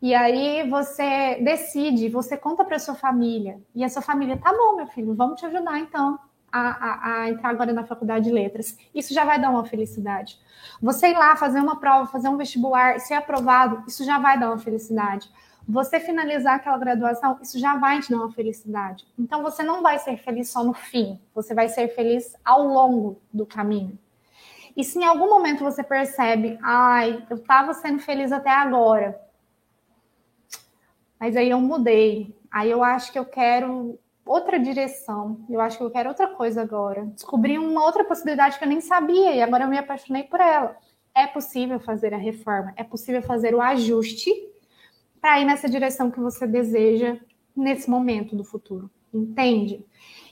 [0.00, 3.60] E aí você decide, você conta para sua família.
[3.74, 6.18] E a sua família, tá bom, meu filho, vamos te ajudar então
[6.50, 8.78] a, a, a, entrar agora na faculdade de letras.
[8.94, 10.38] Isso já vai dar uma felicidade.
[10.80, 14.48] Você ir lá fazer uma prova, fazer um vestibular, ser aprovado, isso já vai dar
[14.48, 15.28] uma felicidade
[15.66, 19.06] você finalizar aquela graduação, isso já vai te dar uma felicidade.
[19.18, 23.20] Então você não vai ser feliz só no fim, você vai ser feliz ao longo
[23.32, 23.98] do caminho.
[24.76, 29.20] E se em algum momento você percebe, ai, eu estava sendo feliz até agora,
[31.20, 35.84] mas aí eu mudei, aí eu acho que eu quero outra direção, eu acho que
[35.84, 37.04] eu quero outra coisa agora.
[37.06, 40.76] Descobri uma outra possibilidade que eu nem sabia e agora eu me apaixonei por ela.
[41.14, 44.51] É possível fazer a reforma, é possível fazer o ajuste
[45.22, 47.16] para ir nessa direção que você deseja
[47.54, 49.86] nesse momento do futuro, entende?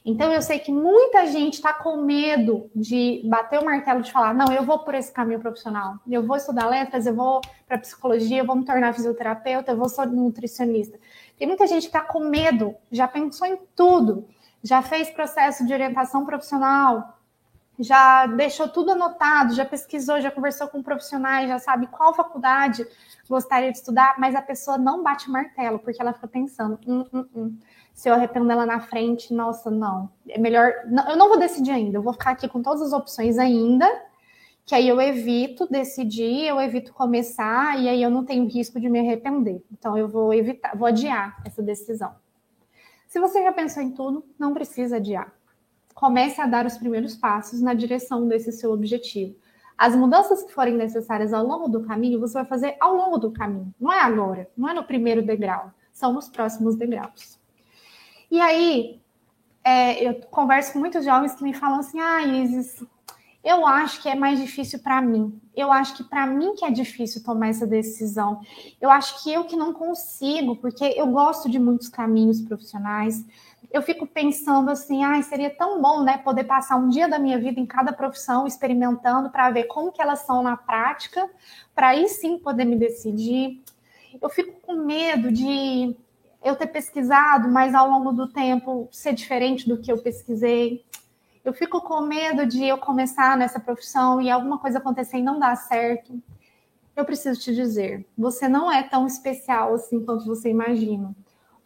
[0.05, 4.35] Então eu sei que muita gente está com medo de bater o martelo de falar,
[4.35, 8.39] não, eu vou por esse caminho profissional, eu vou estudar letras, eu vou para psicologia,
[8.39, 10.99] eu vou me tornar fisioterapeuta, eu vou ser nutricionista.
[11.39, 14.27] Tem muita gente que está com medo, já pensou em tudo,
[14.61, 17.20] já fez processo de orientação profissional,
[17.83, 22.87] já deixou tudo anotado, já pesquisou, já conversou com profissionais, já sabe qual faculdade
[23.29, 27.27] gostaria de estudar, mas a pessoa não bate martelo, porque ela fica pensando, hum, hum,
[27.35, 27.59] hum.
[27.95, 31.71] se eu arrependo ela na frente, nossa, não, é melhor, não, eu não vou decidir
[31.71, 33.87] ainda, eu vou ficar aqui com todas as opções ainda,
[34.67, 38.89] que aí eu evito decidir, eu evito começar, e aí eu não tenho risco de
[38.89, 39.65] me arrepender.
[39.73, 42.15] Então eu vou evitar, vou adiar essa decisão.
[43.09, 45.33] Se você já pensou em tudo, não precisa adiar
[46.01, 49.37] comece a dar os primeiros passos na direção desse seu objetivo.
[49.77, 53.31] As mudanças que forem necessárias ao longo do caminho, você vai fazer ao longo do
[53.31, 53.75] caminho.
[53.79, 57.39] Não é agora, não é no primeiro degrau, são nos próximos degraus.
[58.31, 58.99] E aí,
[59.63, 62.83] é, eu converso com muitos jovens que me falam assim: ah, Isis,
[63.45, 65.39] eu acho que é mais difícil para mim.
[65.55, 68.41] Eu acho que para mim que é difícil tomar essa decisão.
[68.81, 73.25] Eu acho que eu que não consigo, porque eu gosto de muitos caminhos profissionais
[73.71, 77.39] eu fico pensando assim, ah, seria tão bom, né, poder passar um dia da minha
[77.39, 81.31] vida em cada profissão experimentando para ver como que elas são na prática,
[81.75, 83.63] para aí sim poder me decidir.
[84.21, 85.97] Eu fico com medo de
[86.43, 90.85] eu ter pesquisado, mas ao longo do tempo ser diferente do que eu pesquisei.
[91.45, 95.39] Eu fico com medo de eu começar nessa profissão e alguma coisa acontecer e não
[95.39, 96.21] dar certo.
[96.97, 101.15] Eu preciso te dizer, você não é tão especial assim quanto você imagina.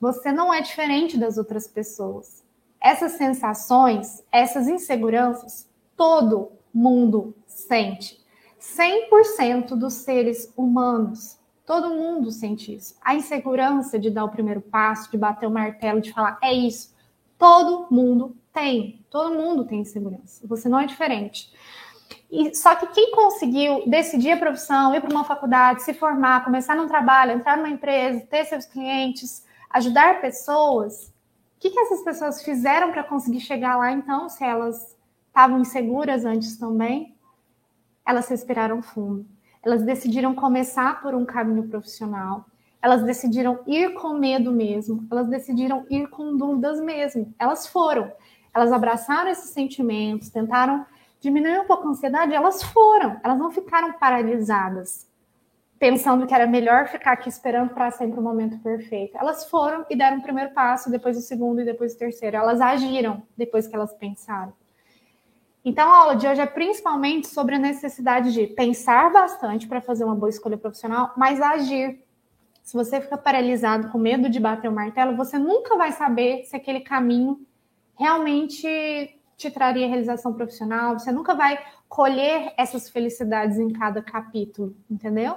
[0.05, 2.45] Você não é diferente das outras pessoas.
[2.79, 8.23] Essas sensações, essas inseguranças, todo mundo sente.
[8.61, 12.95] 100% dos seres humanos, todo mundo sente isso.
[13.01, 16.95] A insegurança de dar o primeiro passo, de bater o martelo, de falar é isso,
[17.39, 19.03] todo mundo tem.
[19.09, 20.47] Todo mundo tem insegurança.
[20.47, 21.51] Você não é diferente.
[22.31, 26.77] E, só que quem conseguiu decidir a profissão, ir para uma faculdade, se formar, começar
[26.77, 29.43] num trabalho, entrar numa empresa, ter seus clientes,
[29.75, 31.13] ajudar pessoas,
[31.57, 36.25] o que, que essas pessoas fizeram para conseguir chegar lá então, se elas estavam inseguras
[36.25, 37.17] antes também?
[38.07, 39.27] Elas respiraram fundo.
[39.65, 42.47] Elas decidiram começar por um caminho profissional.
[42.81, 45.07] Elas decidiram ir com medo mesmo.
[45.11, 47.35] Elas decidiram ir com dúvidas mesmo.
[47.39, 48.13] Elas foram.
[48.55, 50.87] Elas abraçaram esses sentimentos, tentaram
[51.19, 52.35] diminuir um pouco a ansiedade.
[52.35, 53.19] Elas foram.
[53.25, 55.09] Elas não ficaram paralisadas,
[55.79, 59.17] pensando que era melhor ficar aqui esperando para sempre o momento perfeito.
[59.19, 62.37] Elas foram e deram o primeiro passo, depois o segundo e depois o terceiro.
[62.37, 64.53] Elas agiram depois que elas pensaram.
[65.65, 70.05] Então, a aula de hoje é principalmente sobre a necessidade de pensar bastante para fazer
[70.05, 72.05] uma boa escolha profissional, mas agir.
[72.63, 76.55] Se você fica paralisado com medo de bater o martelo, você nunca vai saber se
[76.55, 77.41] aquele caminho
[77.99, 81.59] realmente te traria realização profissional, você nunca vai
[81.89, 85.37] colher essas felicidades em cada capítulo, entendeu?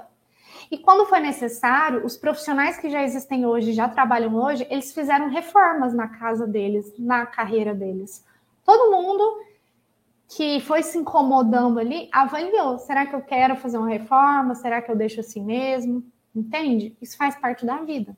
[0.70, 5.30] E quando foi necessário, os profissionais que já existem hoje, já trabalham hoje, eles fizeram
[5.30, 8.24] reformas na casa deles, na carreira deles.
[8.64, 9.40] Todo mundo
[10.28, 14.54] que foi se incomodando ali, avaliou: será que eu quero fazer uma reforma?
[14.54, 16.04] Será que eu deixo assim mesmo?
[16.36, 16.94] Entende?
[17.00, 18.16] Isso faz parte da vida.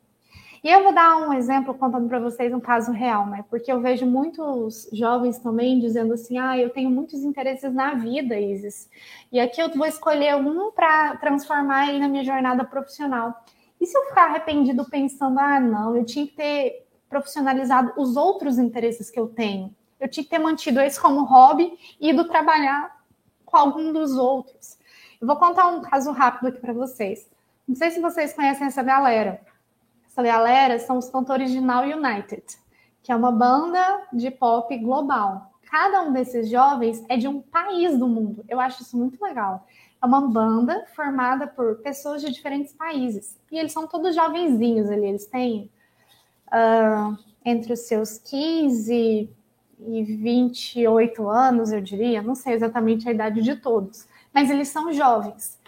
[0.62, 3.44] E eu vou dar um exemplo contando para vocês um caso real, né?
[3.48, 8.38] Porque eu vejo muitos jovens também dizendo assim: ah, eu tenho muitos interesses na vida,
[8.38, 8.88] Isis.
[9.32, 13.44] E aqui eu vou escolher um para transformar ele na minha jornada profissional.
[13.80, 18.58] E se eu ficar arrependido pensando: ah, não, eu tinha que ter profissionalizado os outros
[18.58, 19.74] interesses que eu tenho?
[20.00, 22.98] eu tinha que ter mantido esse como hobby e ido trabalhar
[23.44, 24.78] com algum dos outros.
[25.20, 27.28] Eu vou contar um caso rápido aqui para vocês.
[27.68, 29.40] Não sei se vocês conhecem essa galera.
[30.10, 32.42] Essa galera são os cantores de Now United,
[33.00, 35.52] que é uma banda de pop global.
[35.70, 38.44] Cada um desses jovens é de um país do mundo.
[38.48, 39.64] Eu acho isso muito legal.
[40.02, 43.38] É uma banda formada por pessoas de diferentes países.
[43.52, 45.06] E eles são todos jovenzinhos ali.
[45.06, 45.70] Eles têm
[46.48, 49.30] uh, entre os seus 15
[49.78, 54.92] e 28 anos, eu diria, não sei exatamente a idade de todos, mas eles são
[54.92, 55.59] jovens.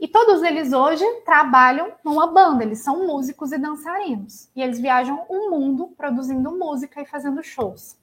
[0.00, 4.48] E todos eles hoje trabalham numa banda, eles são músicos e dançarinos.
[4.54, 7.98] E eles viajam o mundo produzindo música e fazendo shows.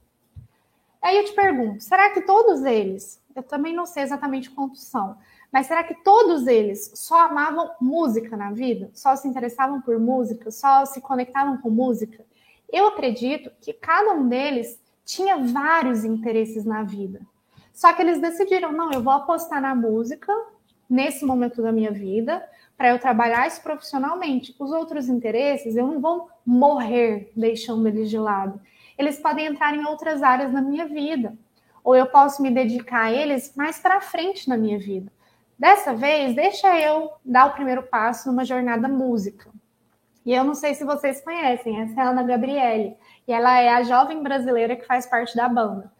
[1.01, 5.15] Aí eu te pergunto, será que todos eles, eu também não sei exatamente quantos são,
[5.51, 8.89] mas será que todos eles só amavam música na vida?
[8.93, 10.51] Só se interessavam por música?
[10.51, 12.25] Só se conectavam com música?
[12.69, 17.21] Eu acredito que cada um deles tinha vários interesses na vida.
[17.71, 20.33] Só que eles decidiram, não, eu vou apostar na música
[20.89, 22.43] nesse momento da minha vida
[22.77, 24.55] para eu trabalhar isso profissionalmente.
[24.59, 28.59] Os outros interesses, eu não vou morrer deixando eles de lado.
[28.97, 31.37] Eles podem entrar em outras áreas na minha vida,
[31.83, 35.11] ou eu posso me dedicar a eles mais para frente na minha vida.
[35.57, 39.49] Dessa vez, deixa eu dar o primeiro passo numa jornada música.
[40.25, 43.69] E eu não sei se vocês conhecem, essa é a Ana Gabriele e ela é
[43.69, 45.91] a jovem brasileira que faz parte da banda.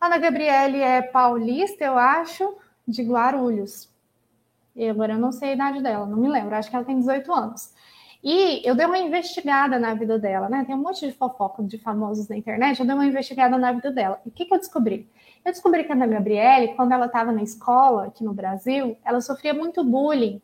[0.00, 3.88] Ana Gabriele é paulista, eu acho, de Guarulhos.
[4.74, 6.98] E agora eu não sei a idade dela, não me lembro, acho que ela tem
[6.98, 7.72] 18 anos.
[8.22, 10.64] E eu dei uma investigada na vida dela, né?
[10.64, 13.90] Tem um monte de fofoca de famosos na internet, eu dei uma investigada na vida
[13.90, 14.20] dela.
[14.24, 15.08] E o que, que eu descobri?
[15.44, 19.20] Eu descobri que a Ana Gabriele, quando ela estava na escola aqui no Brasil, ela
[19.20, 20.42] sofria muito bullying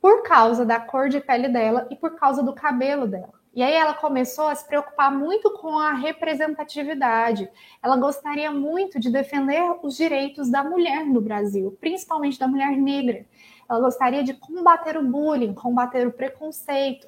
[0.00, 3.34] por causa da cor de pele dela e por causa do cabelo dela.
[3.54, 7.48] E aí ela começou a se preocupar muito com a representatividade.
[7.80, 13.24] Ela gostaria muito de defender os direitos da mulher no Brasil, principalmente da mulher negra.
[13.70, 17.06] Ela gostaria de combater o bullying, combater o preconceito,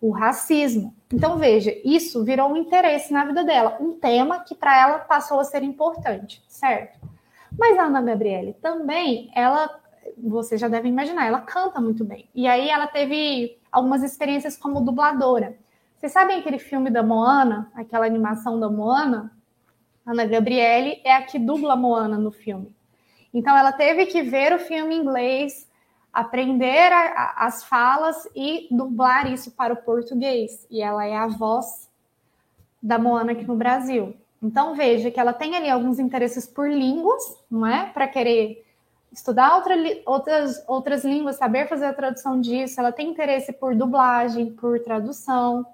[0.00, 0.94] o racismo.
[1.12, 5.38] Então veja, isso virou um interesse na vida dela, um tema que para ela passou
[5.38, 6.98] a ser importante, certo?
[7.58, 9.80] Mas a Ana Gabriele também, ela,
[10.16, 12.28] você já deve imaginar, ela canta muito bem.
[12.34, 15.56] E aí ela teve algumas experiências como dubladora.
[16.04, 19.32] Vocês sabem aquele filme da Moana, aquela animação da Moana?
[20.04, 22.76] Ana Gabriele é a que dubla Moana no filme.
[23.32, 25.66] Então ela teve que ver o filme em inglês,
[26.12, 30.66] aprender a, a, as falas e dublar isso para o português.
[30.70, 31.88] E ela é a voz
[32.82, 34.14] da Moana aqui no Brasil.
[34.42, 37.86] Então veja que ela tem ali alguns interesses por línguas, não é?
[37.86, 38.62] Para querer
[39.10, 42.78] estudar outra, outras, outras línguas, saber fazer a tradução disso.
[42.78, 45.64] Ela tem interesse por dublagem, por tradução.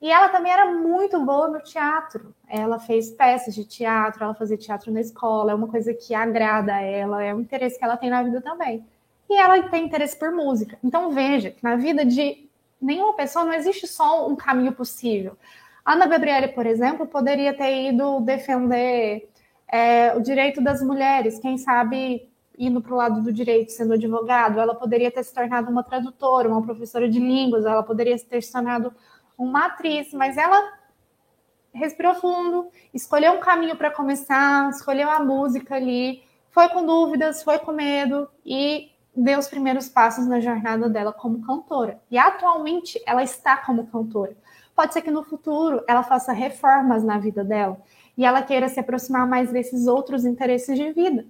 [0.00, 2.34] E ela também era muito boa no teatro.
[2.48, 6.74] Ela fez peças de teatro, ela fazia teatro na escola, é uma coisa que agrada
[6.74, 8.84] a ela, é um interesse que ela tem na vida também.
[9.28, 10.78] E ela tem interesse por música.
[10.84, 12.48] Então veja que na vida de
[12.80, 15.36] nenhuma pessoa não existe só um caminho possível.
[15.84, 19.28] Ana Gabriele, por exemplo, poderia ter ido defender
[19.68, 24.60] É, o direito das mulheres, quem sabe indo para o lado do direito, sendo advogado,
[24.60, 28.52] ela poderia ter se tornado uma tradutora, uma professora de línguas, ela poderia ter se
[28.52, 28.94] tornado
[29.38, 30.72] uma atriz, mas ela
[31.72, 37.58] respirou fundo, escolheu um caminho para começar, escolheu a música ali, foi com dúvidas, foi
[37.58, 42.00] com medo e deu os primeiros passos na jornada dela como cantora.
[42.10, 44.36] E atualmente ela está como cantora.
[44.74, 47.78] Pode ser que no futuro ela faça reformas na vida dela
[48.16, 51.26] e ela queira se aproximar mais desses outros interesses de vida.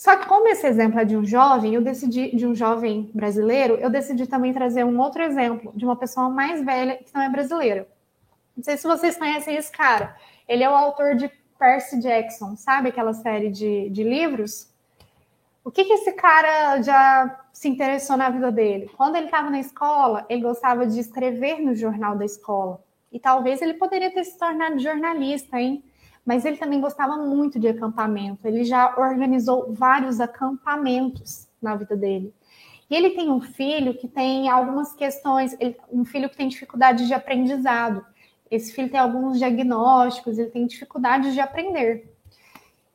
[0.00, 3.74] Só que como esse exemplo é de um jovem, eu decidi de um jovem brasileiro,
[3.74, 7.28] eu decidi também trazer um outro exemplo de uma pessoa mais velha que não é
[7.28, 7.86] brasileira.
[8.56, 10.16] Não sei se vocês conhecem esse cara.
[10.48, 14.72] Ele é o autor de Percy Jackson, sabe aquela série de, de livros?
[15.62, 18.90] O que, que esse cara já se interessou na vida dele?
[18.96, 22.82] Quando ele estava na escola, ele gostava de escrever no jornal da escola.
[23.12, 25.84] E talvez ele poderia ter se tornado jornalista, hein?
[26.24, 28.46] Mas ele também gostava muito de acampamento.
[28.46, 32.32] Ele já organizou vários acampamentos na vida dele.
[32.88, 35.56] E ele tem um filho que tem algumas questões,
[35.90, 38.04] um filho que tem dificuldade de aprendizado.
[38.50, 42.12] Esse filho tem alguns diagnósticos, ele tem dificuldade de aprender.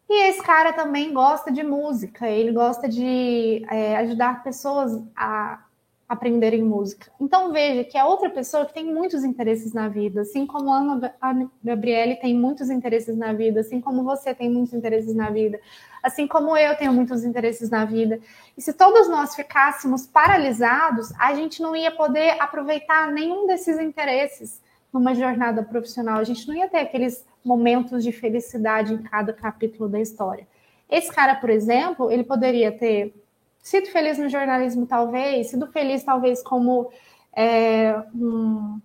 [0.10, 5.64] E esse cara também gosta de música, ele gosta de é, ajudar pessoas a
[6.08, 7.12] aprenderem música.
[7.20, 10.78] Então veja que é outra pessoa que tem muitos interesses na vida, assim como a
[10.78, 15.60] Ana Gabriele tem muitos interesses na vida, assim como você tem muitos interesses na vida,
[16.04, 18.20] assim como eu tenho muitos interesses na vida.
[18.56, 24.62] E se todos nós ficássemos paralisados, a gente não ia poder aproveitar nenhum desses interesses
[24.94, 26.20] numa jornada profissional.
[26.20, 30.48] A gente não ia ter aqueles momentos de felicidade em cada capítulo da história.
[30.90, 33.25] Esse cara, por exemplo, ele poderia ter
[33.66, 36.92] Sido feliz no jornalismo, talvez, sido feliz, talvez, como
[37.36, 38.80] é, um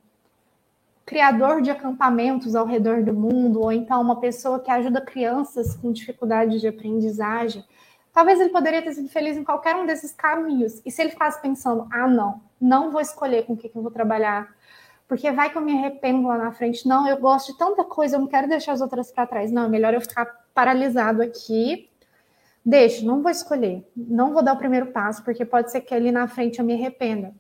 [1.05, 5.93] criador de acampamentos ao redor do mundo, ou então uma pessoa que ajuda crianças com
[5.93, 7.63] dificuldade de aprendizagem.
[8.11, 10.81] Talvez ele poderia ter sido feliz em qualquer um desses caminhos.
[10.83, 13.83] E se ele ficasse pensando, ah, não, não vou escolher com o que, que eu
[13.83, 14.49] vou trabalhar,
[15.07, 16.89] porque vai que eu me arrependo lá na frente.
[16.89, 19.53] Não, eu gosto de tanta coisa, eu não quero deixar as outras para trás.
[19.53, 21.90] Não, é melhor eu ficar paralisado aqui
[22.71, 26.13] Deixa, não vou escolher, não vou dar o primeiro passo, porque pode ser que ali
[26.13, 27.35] na frente eu me arrependa.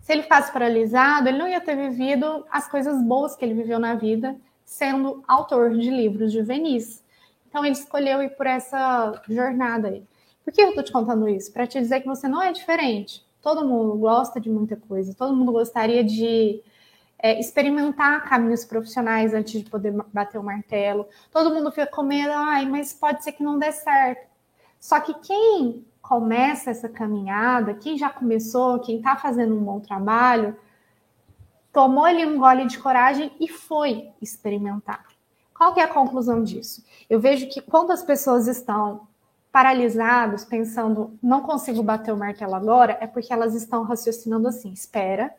[0.00, 3.78] Se ele ficasse paralisado, ele não ia ter vivido as coisas boas que ele viveu
[3.78, 7.04] na vida, sendo autor de livros juvenis.
[7.46, 10.02] Então ele escolheu ir por essa jornada aí.
[10.42, 11.52] Por que eu estou te contando isso?
[11.52, 13.22] Para te dizer que você não é diferente.
[13.42, 16.62] Todo mundo gosta de muita coisa, todo mundo gostaria de
[17.18, 21.06] é, experimentar caminhos profissionais antes de poder bater o martelo.
[21.30, 24.32] Todo mundo fica com medo, ai, mas pode ser que não dê certo.
[24.84, 30.54] Só que quem começa essa caminhada, quem já começou, quem está fazendo um bom trabalho,
[31.72, 35.06] tomou ali um gole de coragem e foi experimentar.
[35.56, 36.84] Qual que é a conclusão disso?
[37.08, 39.08] Eu vejo que quando as pessoas estão
[39.50, 45.34] paralisadas, pensando, não consigo bater o martelo agora, é porque elas estão raciocinando assim, espera,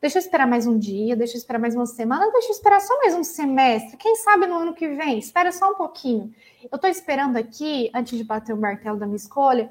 [0.00, 2.80] deixa eu esperar mais um dia, deixa eu esperar mais uma semana, deixa eu esperar
[2.80, 6.32] só mais um semestre, quem sabe no ano que vem, espera só um pouquinho.
[6.70, 9.70] Eu estou esperando aqui, antes de bater o martelo da minha escolha,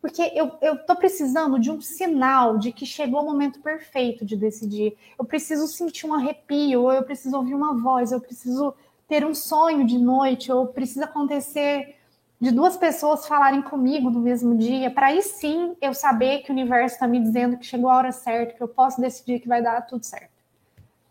[0.00, 4.96] porque eu estou precisando de um sinal de que chegou o momento perfeito de decidir.
[5.18, 8.72] Eu preciso sentir um arrepio, eu preciso ouvir uma voz, eu preciso
[9.08, 11.97] ter um sonho de noite, ou precisa acontecer
[12.40, 16.54] de duas pessoas falarem comigo no mesmo dia, para aí sim eu saber que o
[16.54, 19.60] universo está me dizendo que chegou a hora certa, que eu posso decidir que vai
[19.60, 20.38] dar tudo certo.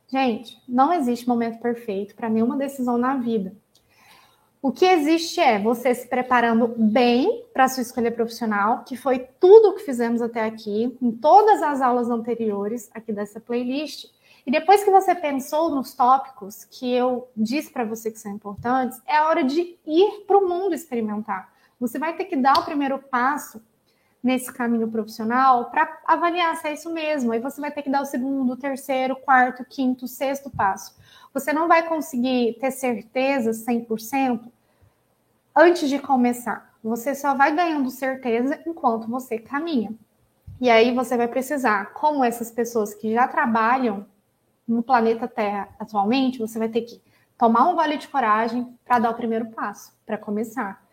[0.08, 3.54] Gente, não existe momento perfeito para nenhuma decisão na vida.
[4.62, 9.70] O que existe é você se preparando bem para sua escolha profissional, que foi tudo
[9.70, 14.06] o que fizemos até aqui, em todas as aulas anteriores aqui dessa playlist,
[14.48, 19.02] e depois que você pensou nos tópicos que eu disse para você que são importantes,
[19.06, 21.52] é hora de ir para o mundo experimentar.
[21.78, 23.62] Você vai ter que dar o primeiro passo
[24.24, 27.34] nesse caminho profissional para avaliar se é isso mesmo.
[27.34, 30.96] Aí você vai ter que dar o segundo, terceiro, quarto, quinto, sexto passo.
[31.34, 34.50] Você não vai conseguir ter certeza 100%
[35.54, 36.74] antes de começar.
[36.82, 39.94] Você só vai ganhando certeza enquanto você caminha.
[40.62, 44.06] E aí você vai precisar, como essas pessoas que já trabalham
[44.68, 47.02] no planeta Terra atualmente, você vai ter que
[47.38, 50.84] tomar um gole de coragem para dar o primeiro passo, para começar.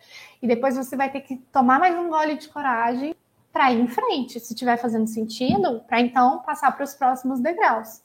[0.40, 3.14] E depois você vai ter que tomar mais um gole de coragem
[3.52, 8.02] para ir em frente, se estiver fazendo sentido, para então passar para os próximos degraus.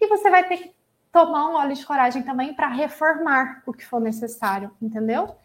[0.00, 0.76] E você vai ter que
[1.12, 5.36] tomar um gole de coragem também para reformar o que for necessário, entendeu?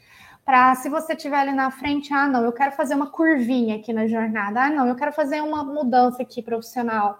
[0.43, 3.93] Para se você estiver ali na frente, ah, não, eu quero fazer uma curvinha aqui
[3.93, 7.20] na jornada, ah, não, eu quero fazer uma mudança aqui profissional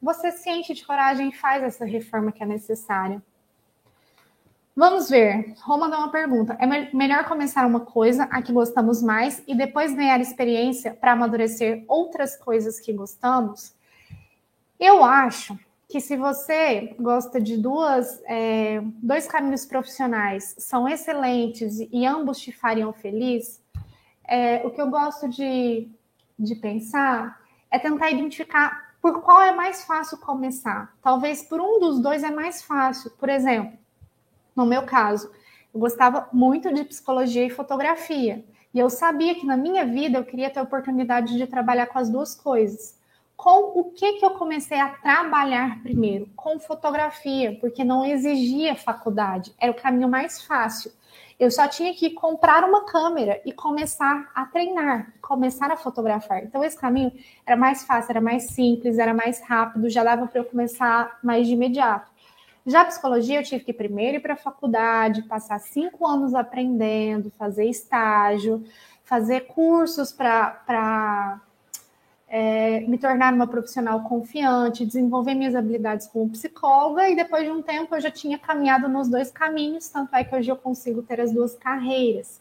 [0.00, 3.22] você se enche de coragem e faz essa reforma que é necessária.
[4.74, 5.54] Vamos ver.
[5.62, 6.56] Roma dá uma pergunta.
[6.58, 11.12] É me melhor começar uma coisa a que gostamos mais e depois ganhar experiência para
[11.12, 13.74] amadurecer outras coisas que gostamos?
[14.78, 22.06] Eu acho que se você gosta de duas, é, dois caminhos profissionais, são excelentes e
[22.06, 23.60] ambos te fariam feliz,
[24.24, 25.90] é, o que eu gosto de,
[26.38, 27.40] de pensar
[27.70, 30.94] é tentar identificar por qual é mais fácil começar.
[31.02, 33.10] Talvez por um dos dois é mais fácil.
[33.12, 33.78] Por exemplo,
[34.54, 35.30] no meu caso,
[35.72, 38.44] eu gostava muito de psicologia e fotografia.
[38.72, 41.98] E eu sabia que na minha vida eu queria ter a oportunidade de trabalhar com
[41.98, 42.98] as duas coisas.
[43.36, 46.28] Com o que, que eu comecei a trabalhar primeiro?
[46.36, 50.92] Com fotografia, porque não exigia faculdade, era o caminho mais fácil.
[51.40, 56.44] Eu só tinha que comprar uma câmera e começar a treinar, começar a fotografar.
[56.44, 57.10] Então, esse caminho
[57.46, 61.46] era mais fácil, era mais simples, era mais rápido, já dava para eu começar mais
[61.46, 62.10] de imediato.
[62.66, 67.32] Já a psicologia, eu tive que primeiro ir para a faculdade, passar cinco anos aprendendo,
[67.38, 68.62] fazer estágio,
[69.02, 71.40] fazer cursos para
[72.30, 77.60] é, me tornar uma profissional confiante, desenvolver minhas habilidades como psicóloga, e depois de um
[77.60, 81.20] tempo eu já tinha caminhado nos dois caminhos, tanto é que hoje eu consigo ter
[81.20, 82.40] as duas carreiras.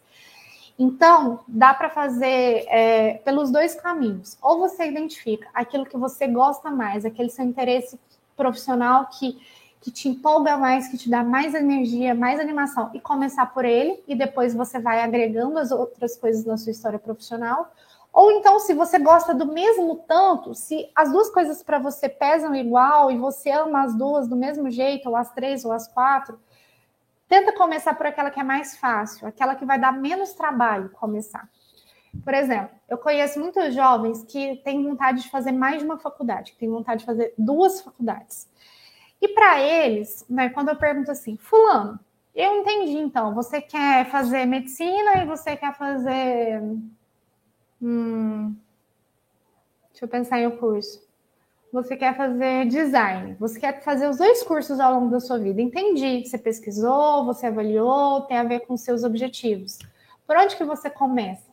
[0.77, 4.37] Então, dá para fazer é, pelos dois caminhos.
[4.41, 7.99] Ou você identifica aquilo que você gosta mais, aquele seu interesse
[8.37, 9.37] profissional que
[9.81, 14.03] que te empolga mais, que te dá mais energia, mais animação, e começar por ele,
[14.07, 17.71] e depois você vai agregando as outras coisas na sua história profissional.
[18.12, 22.55] Ou então, se você gosta do mesmo tanto, se as duas coisas para você pesam
[22.55, 26.39] igual e você ama as duas do mesmo jeito, ou as três, ou as quatro,
[27.28, 31.47] tenta começar por aquela que é mais fácil, aquela que vai dar menos trabalho começar.
[32.24, 36.53] Por exemplo, eu conheço muitos jovens que têm vontade de fazer mais de uma faculdade,
[36.53, 38.49] que têm vontade de fazer duas faculdades.
[39.22, 41.99] E para eles, né, quando eu pergunto assim, fulano,
[42.34, 46.62] eu entendi então, você quer fazer medicina e você quer fazer.
[47.82, 48.55] Hum,
[49.91, 51.07] deixa eu pensar em um curso.
[51.71, 55.61] Você quer fazer design, você quer fazer os dois cursos ao longo da sua vida.
[55.61, 56.25] Entendi.
[56.25, 59.77] Você pesquisou, você avaliou, tem a ver com seus objetivos.
[60.25, 61.47] Por onde que você começa?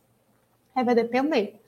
[0.75, 1.61] Aí vai depender.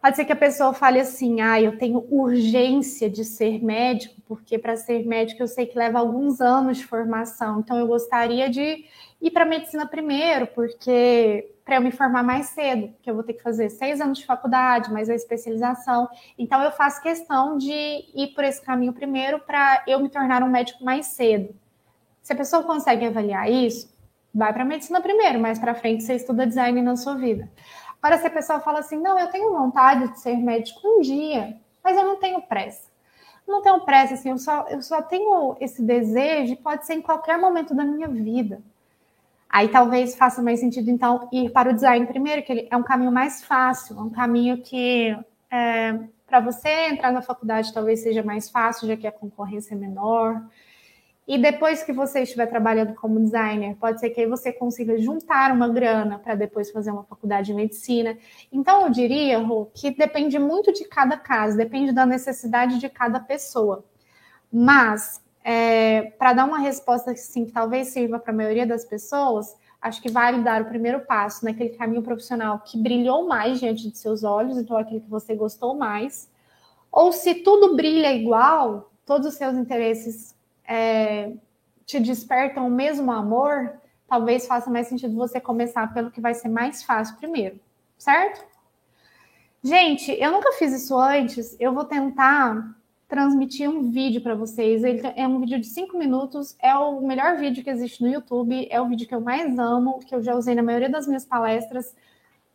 [0.00, 4.58] Pode ser que a pessoa fale assim: ah, eu tenho urgência de ser médico, porque
[4.58, 8.84] para ser médico eu sei que leva alguns anos de formação, então eu gostaria de
[9.20, 13.32] ir para medicina primeiro, porque para eu me formar mais cedo, que eu vou ter
[13.32, 16.08] que fazer seis anos de faculdade, mais a especialização.
[16.38, 20.48] Então eu faço questão de ir por esse caminho primeiro para eu me tornar um
[20.48, 21.52] médico mais cedo.
[22.22, 23.92] Se a pessoa consegue avaliar isso,
[24.32, 27.50] vai para medicina primeiro, mais para frente você estuda design na sua vida.
[28.02, 31.56] Agora, se a pessoa fala assim, não, eu tenho vontade de ser médico um dia,
[31.82, 32.88] mas eu não tenho pressa.
[33.46, 37.38] Não tenho pressa, assim, eu só, eu só tenho esse desejo, pode ser em qualquer
[37.38, 38.60] momento da minha vida.
[39.48, 42.82] Aí talvez faça mais sentido, então, ir para o design primeiro, que ele é um
[42.82, 45.16] caminho mais fácil, um caminho que
[45.50, 49.78] é, para você entrar na faculdade talvez seja mais fácil, já que a concorrência é
[49.78, 50.42] menor.
[51.26, 55.50] E depois que você estiver trabalhando como designer, pode ser que aí você consiga juntar
[55.50, 58.16] uma grana para depois fazer uma faculdade de medicina.
[58.52, 63.18] Então, eu diria, Ru, que depende muito de cada caso, depende da necessidade de cada
[63.18, 63.84] pessoa.
[64.52, 69.56] Mas, é, para dar uma resposta assim, que talvez sirva para a maioria das pessoas,
[69.82, 73.98] acho que vale dar o primeiro passo naquele caminho profissional que brilhou mais diante de
[73.98, 76.30] seus olhos, então aquele que você gostou mais.
[76.92, 80.35] Ou se tudo brilha igual, todos os seus interesses
[80.66, 81.32] é,
[81.84, 83.72] te despertam o mesmo amor,
[84.08, 87.58] talvez faça mais sentido você começar pelo que vai ser mais fácil primeiro,
[87.96, 88.44] certo?
[89.62, 91.56] Gente, eu nunca fiz isso antes.
[91.58, 92.76] Eu vou tentar
[93.08, 94.84] transmitir um vídeo para vocês.
[94.84, 96.56] Ele é um vídeo de cinco minutos.
[96.62, 98.68] É o melhor vídeo que existe no YouTube.
[98.70, 101.24] É o vídeo que eu mais amo, que eu já usei na maioria das minhas
[101.24, 101.96] palestras.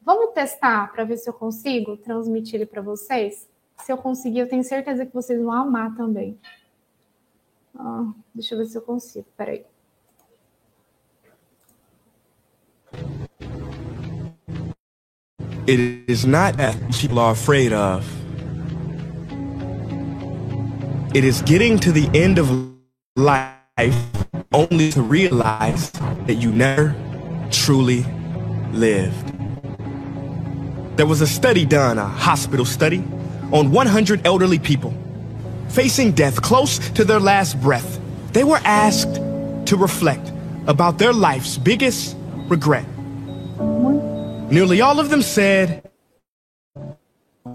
[0.02, 3.50] Vamos testar para ver se eu consigo transmitir ele para vocês?
[3.78, 6.40] Se eu conseguir, eu tenho certeza que vocês vão amar também.
[7.78, 9.26] Ah, deixa eu ver se eu consigo.
[9.38, 9.66] Peraí.
[15.68, 18.06] It is not that people are afraid of.
[21.14, 22.50] It is getting to the end of
[23.16, 23.96] life
[24.54, 25.92] only to realize
[26.26, 26.96] that you never
[27.52, 28.06] truly
[28.72, 29.34] lived.
[30.98, 33.04] There was a study done, a hospital study,
[33.52, 34.94] on 100 elderly people
[35.72, 38.00] facing death close to their last breath,
[38.34, 39.16] they were asked
[39.66, 40.32] to reflect
[40.68, 42.16] about their life's biggest
[42.48, 42.86] regret.
[44.52, 45.90] Nearly all of them said,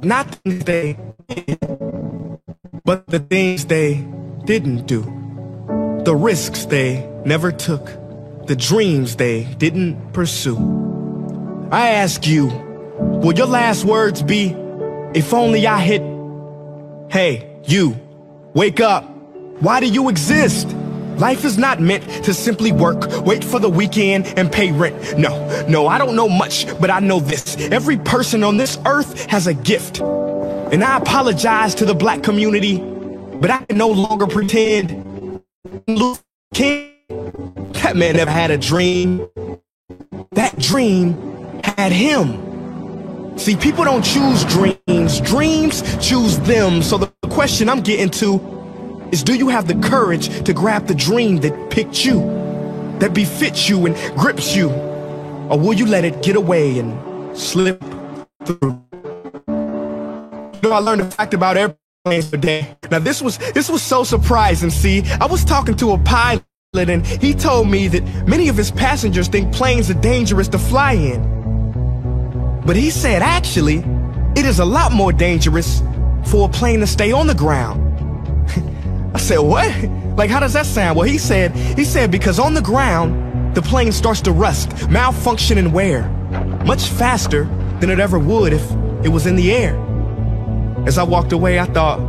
[0.03, 0.97] not things they
[1.29, 1.59] did,
[2.85, 4.07] but the things they
[4.45, 5.03] didn't do,
[6.05, 7.85] the risks they never took,
[8.47, 10.57] the dreams they didn't pursue.
[11.71, 12.47] I ask you,
[12.99, 14.55] will your last words be,
[15.15, 16.03] if only I hit,
[17.11, 18.01] hey, you,
[18.57, 19.05] wake up.
[19.61, 20.69] Why do you exist?
[21.19, 25.19] Life is not meant to simply work, wait for the weekend, and pay rent.
[25.19, 27.57] No, no, I don't know much, but I know this.
[27.71, 30.01] Every person on this earth has a gift.
[30.01, 35.43] And I apologize to the black community, but I can no longer pretend.
[36.55, 36.93] King,
[37.75, 39.29] that man never had a dream.
[40.33, 42.47] That dream had him.
[43.39, 45.21] See, people don't choose dreams.
[45.21, 46.83] Dreams choose them.
[46.83, 50.95] So the question I'm getting to is do you have the courage to grab the
[50.95, 52.21] dream that picked you,
[52.99, 54.71] that befits you and grips you?
[55.51, 57.79] Or will you let it get away and slip
[58.47, 58.83] through?
[59.49, 62.75] You know, I learned a fact about airplanes today.
[62.91, 64.71] Now this was this was so surprising.
[64.71, 66.43] See, I was talking to a pilot
[66.75, 70.93] and he told me that many of his passengers think planes are dangerous to fly
[70.93, 71.21] in.
[72.65, 73.85] But he said actually,
[74.35, 75.83] it is a lot more dangerous
[76.27, 77.83] for a plane to stay on the ground.
[79.15, 79.71] I said, what?
[80.17, 80.97] Like, how does that sound?
[80.97, 85.59] Well, he said, he said, because on the ground, the plane starts to rust, malfunction,
[85.59, 86.09] and wear
[86.65, 87.45] much faster
[87.81, 88.71] than it ever would if
[89.05, 89.77] it was in the air.
[90.87, 92.01] As I walked away, I thought,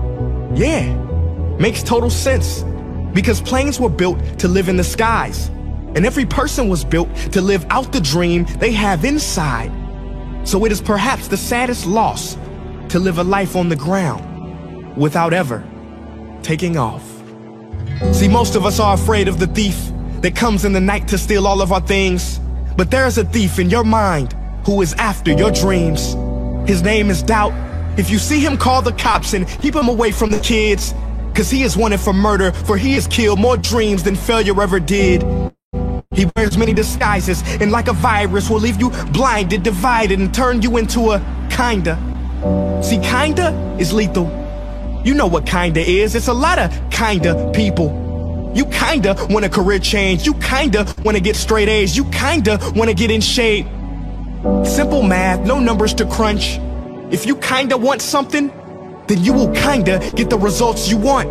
[0.56, 0.94] yeah,
[1.60, 2.64] makes total sense.
[3.14, 5.48] Because planes were built to live in the skies.
[5.96, 9.72] And every person was built to live out the dream they have inside.
[10.48, 12.38] So it is perhaps the saddest loss
[12.90, 15.64] to live a life on the ground without ever
[16.42, 17.04] taking off.
[18.14, 21.18] See, most of us are afraid of the thief that comes in the night to
[21.18, 22.40] steal all of our things.
[22.76, 24.34] But there is a thief in your mind
[24.66, 26.14] who is after your dreams.
[26.70, 27.54] His name is doubt.
[27.98, 30.94] If you see him, call the cops and keep him away from the kids.
[31.34, 34.80] Cause he is wanted for murder, for he has killed more dreams than failure ever
[34.80, 35.24] did.
[36.12, 40.64] He wears many disguises, and like a virus will leave you blinded, divided, and turn
[40.64, 41.96] you into a kinda.
[42.82, 44.30] See, kinda is lethal.
[45.04, 46.16] You know what kinda is.
[46.16, 48.52] It's a lot of kinda people.
[48.54, 50.26] You kinda want a career change.
[50.26, 51.96] You kinda wanna get straight A's.
[51.96, 53.68] You kinda wanna get in shape.
[54.64, 56.60] Simple math, no numbers to crunch.
[57.12, 58.52] If you kinda want something,
[59.08, 61.28] then you will kinda get the results you want.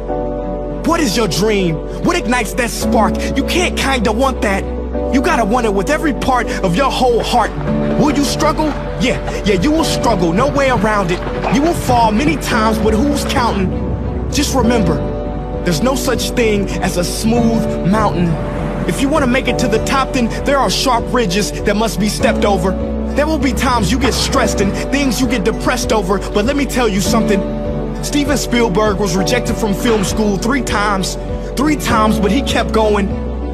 [0.87, 1.77] What is your dream?
[2.05, 3.15] What ignites that spark?
[3.37, 4.65] You can't kinda want that.
[5.13, 7.51] You gotta want it with every part of your whole heart.
[7.99, 8.67] Will you struggle?
[9.01, 11.19] Yeah, yeah, you will struggle, no way around it.
[11.55, 13.71] You will fall many times, but who's counting?
[14.31, 14.97] Just remember,
[15.65, 18.29] there's no such thing as a smooth mountain.
[18.87, 21.75] If you want to make it to the top, then there are sharp ridges that
[21.75, 22.73] must be stepped over.
[23.15, 26.55] There will be times you get stressed and things you get depressed over, but let
[26.55, 27.41] me tell you something.
[28.05, 31.17] Steven Spielberg was rejected from film school three times.
[31.57, 33.09] Three times, but he kept going.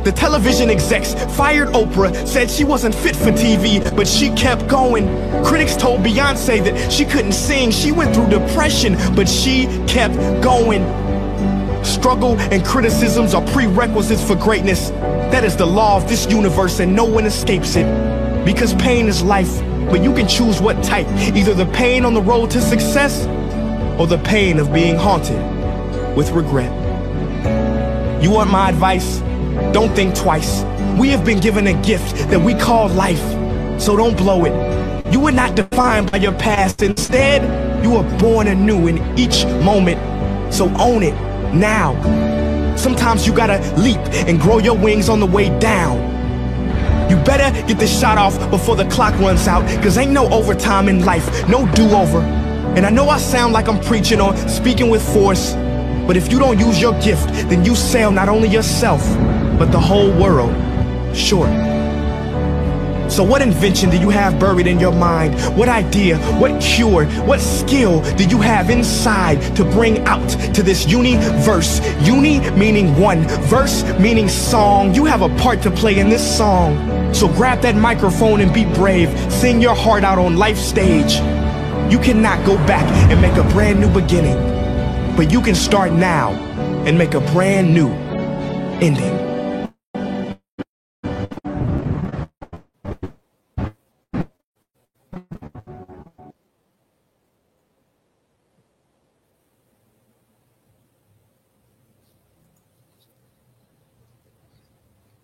[0.05, 5.07] The television execs fired Oprah, said she wasn't fit for TV, but she kept going.
[5.45, 10.83] Critics told Beyonce that she couldn't sing, she went through depression, but she kept going.
[11.85, 14.91] Struggle and criticisms are prerequisites for greatness.
[15.31, 17.87] That is the law of this universe and no one escapes it.
[18.45, 21.07] Because pain is life, but you can choose what type.
[21.33, 23.25] Either the pain on the road to success
[24.01, 25.39] or the pain of being haunted
[26.17, 26.73] with regret.
[28.21, 29.23] You want my advice?
[29.73, 30.63] Don't think twice.
[30.99, 33.23] We have been given a gift that we call life,
[33.81, 35.13] so don't blow it.
[35.13, 36.83] You were not defined by your past.
[36.83, 37.43] Instead,
[37.85, 40.01] you were born anew in each moment.
[40.53, 41.15] So own it
[41.55, 41.95] now.
[42.77, 45.99] Sometimes you gotta leap and grow your wings on the way down.
[47.11, 50.89] You better get this shot off before the clock runs out, cause ain't no overtime
[50.89, 52.21] in life, no do-over.
[52.75, 55.53] And I know I sound like I'm preaching or speaking with force,
[56.07, 59.03] but if you don't use your gift, then you sell not only yourself,
[59.59, 60.55] but the whole world
[61.17, 61.51] short.
[63.13, 65.35] So what invention do you have buried in your mind?
[65.55, 70.87] What idea, what cure, what skill do you have inside to bring out to this
[70.87, 71.81] universe?
[72.01, 74.95] Uni meaning one, verse meaning song.
[74.95, 77.13] You have a part to play in this song.
[77.13, 79.11] So grab that microphone and be brave.
[79.31, 81.17] Sing your heart out on life stage.
[81.93, 84.39] You cannot go back and make a brand new beginning,
[85.17, 86.31] but you can start now
[86.87, 87.91] and make a brand new
[88.81, 89.32] ending.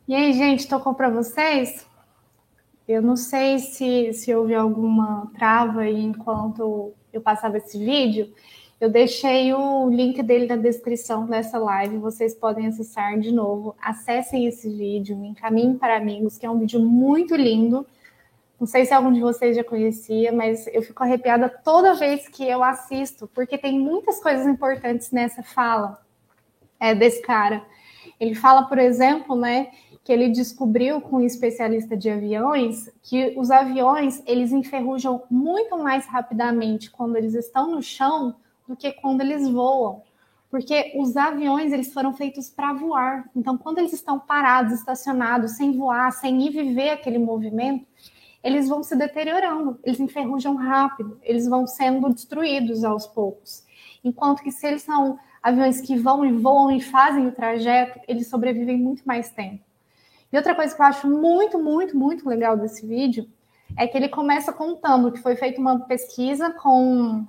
[0.09, 1.87] E aí, gente, tocou para vocês?
[2.89, 8.33] Eu não sei se, se houve alguma trava aí enquanto eu passava esse vídeo.
[8.81, 13.77] Eu deixei o link dele na descrição dessa live, vocês podem acessar de novo.
[13.79, 17.87] Acessem esse vídeo, encaminhem para amigos, que é um vídeo muito lindo.
[18.59, 22.49] Não sei se algum de vocês já conhecia, mas eu fico arrepiada toda vez que
[22.49, 26.01] eu assisto, porque tem muitas coisas importantes nessa fala
[26.81, 27.63] é, desse cara.
[28.19, 29.69] Ele fala, por exemplo, né,
[30.09, 36.07] que ele descobriu com um especialista de aviões que os aviões eles enferrujam muito mais
[36.07, 38.37] rapidamente quando eles estão no chão
[38.67, 40.03] do que quando eles voam.
[40.51, 43.29] Porque os aviões eles foram feitos para voar.
[43.37, 47.87] Então, quando eles estão parados, estacionados, sem voar, sem ir viver aquele movimento,
[48.43, 53.63] eles vão se deteriorando, eles enferrujam rápido, eles vão sendo destruídos aos poucos.
[54.03, 58.27] Enquanto que se eles são aviões que vão e voam e fazem o trajeto, eles
[58.27, 59.68] sobrevivem muito mais tempo.
[60.33, 63.29] E outra coisa que eu acho muito, muito, muito legal desse vídeo
[63.77, 67.27] é que ele começa contando que foi feita uma pesquisa com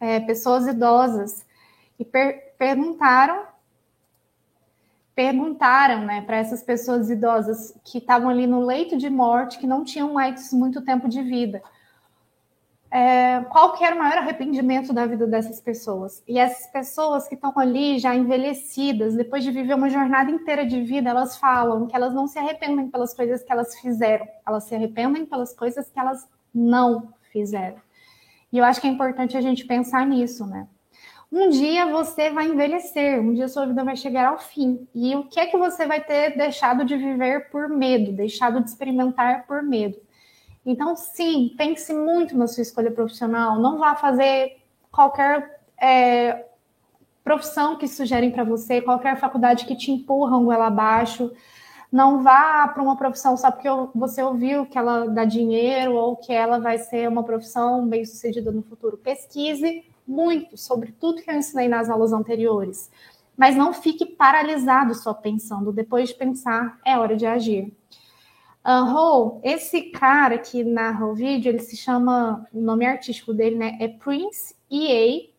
[0.00, 1.44] é, pessoas idosas
[1.98, 3.52] e per perguntaram
[5.14, 9.84] perguntaram né, para essas pessoas idosas que estavam ali no leito de morte, que não
[9.84, 11.62] tinham mais muito tempo de vida,
[12.94, 16.22] é, qual que era o maior arrependimento da vida dessas pessoas?
[16.28, 20.82] E essas pessoas que estão ali já envelhecidas, depois de viver uma jornada inteira de
[20.82, 24.74] vida, elas falam que elas não se arrependem pelas coisas que elas fizeram, elas se
[24.74, 27.78] arrependem pelas coisas que elas não fizeram.
[28.52, 30.68] E eu acho que é importante a gente pensar nisso, né?
[31.32, 34.86] Um dia você vai envelhecer, um dia sua vida vai chegar ao fim.
[34.94, 38.68] E o que é que você vai ter deixado de viver por medo, deixado de
[38.68, 39.96] experimentar por medo?
[40.64, 43.58] Então, sim, pense muito na sua escolha profissional.
[43.58, 44.58] Não vá fazer
[44.90, 46.46] qualquer é,
[47.24, 51.32] profissão que sugerem para você, qualquer faculdade que te empurram goela abaixo.
[51.90, 56.32] Não vá para uma profissão só porque você ouviu que ela dá dinheiro ou que
[56.32, 58.96] ela vai ser uma profissão bem sucedida no futuro.
[58.96, 62.90] Pesquise muito sobre tudo que eu ensinei nas aulas anteriores.
[63.36, 65.72] Mas não fique paralisado só pensando.
[65.72, 67.72] Depois de pensar, é hora de agir.
[68.64, 73.76] Uh, esse cara que narra o vídeo, ele se chama, o nome artístico dele, né?
[73.80, 75.30] É Prince EA.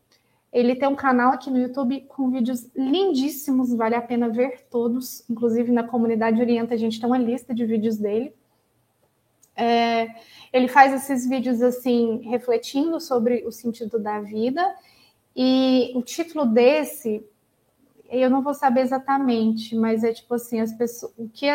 [0.51, 5.27] Ele tem um canal aqui no YouTube com vídeos lindíssimos, vale a pena ver todos.
[5.29, 8.35] Inclusive na comunidade Orienta a gente tem uma lista de vídeos dele.
[9.55, 10.07] É,
[10.51, 14.75] ele faz esses vídeos assim, refletindo sobre o sentido da vida.
[15.35, 17.25] E o título desse,
[18.09, 21.47] eu não vou saber exatamente, mas é tipo assim, as pessoas, o que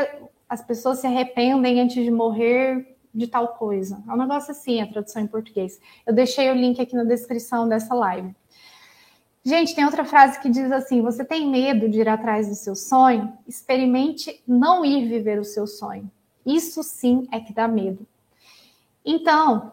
[0.49, 4.03] as pessoas se arrependem antes de morrer de tal coisa.
[4.09, 5.80] É um negócio assim, a tradução em português.
[6.07, 8.34] Eu deixei o link aqui na descrição dessa live.
[9.44, 12.74] Gente, tem outra frase que diz assim: você tem medo de ir atrás do seu
[12.74, 13.32] sonho?
[13.46, 16.11] Experimente não ir viver o seu sonho.
[16.44, 18.07] Isso sim é que dá medo.
[19.05, 19.72] Então,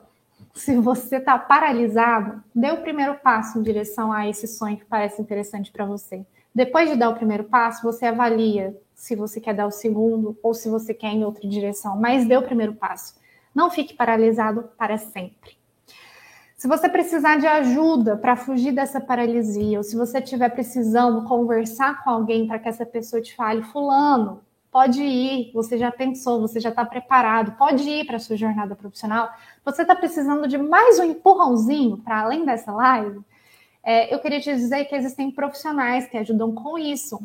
[0.54, 5.22] se você está paralisado, dê o primeiro passo em direção a esse sonho que parece
[5.22, 6.26] interessante para você.
[6.56, 10.54] Depois de dar o primeiro passo, você avalia se você quer dar o segundo ou
[10.54, 13.14] se você quer em outra direção, mas dê o primeiro passo.
[13.54, 15.58] Não fique paralisado para sempre.
[16.56, 22.02] Se você precisar de ajuda para fugir dessa paralisia, ou se você estiver precisando conversar
[22.02, 24.42] com alguém para que essa pessoa te fale, fulano,
[24.72, 28.76] pode ir, você já pensou, você já está preparado, pode ir para a sua jornada
[28.76, 29.30] profissional.
[29.66, 33.20] Você está precisando de mais um empurrãozinho para além dessa live?
[33.86, 37.20] É, eu queria te dizer que existem profissionais que ajudam com isso.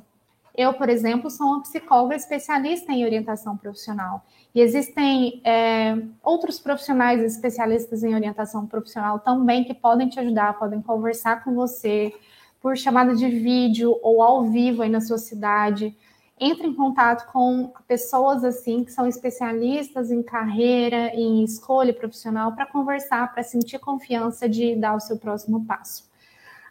[0.55, 4.23] Eu, por exemplo, sou uma psicóloga especialista em orientação profissional.
[4.55, 10.83] E existem é, outros profissionais especialistas em orientação profissional também que podem te ajudar, podem
[10.83, 12.13] conversar com você
[12.61, 15.97] por chamada de vídeo ou ao vivo aí na sua cidade
[16.41, 22.65] entre em contato com pessoas assim que são especialistas em carreira, em escolha profissional, para
[22.65, 26.10] conversar, para sentir confiança de dar o seu próximo passo.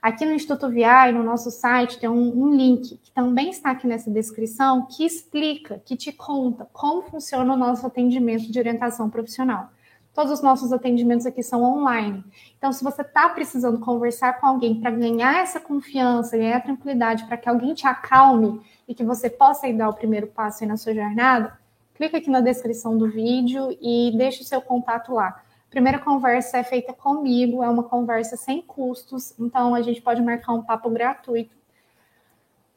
[0.02, 3.86] Aqui no Instituto VI, no nosso site, tem um, um, link que também está aqui
[3.86, 9.70] nessa descrição, que explica, que te conta como funciona o nosso atendimento de orientação profissional.
[10.14, 12.24] Todos os nossos atendimentos aqui são online.
[12.58, 17.38] Então, se você está precisando conversar com alguém para ganhar essa confiança, ganhar tranquilidade, para
[17.38, 20.94] que alguém te acalme e que você possa dar o primeiro passo aí na sua
[20.94, 21.60] jornada,
[21.94, 25.44] clica aqui na descrição do vídeo e deixe o seu contato lá.
[25.70, 30.54] Primeira conversa é feita comigo, é uma conversa sem custos, então a gente pode marcar
[30.54, 31.60] um papo gratuito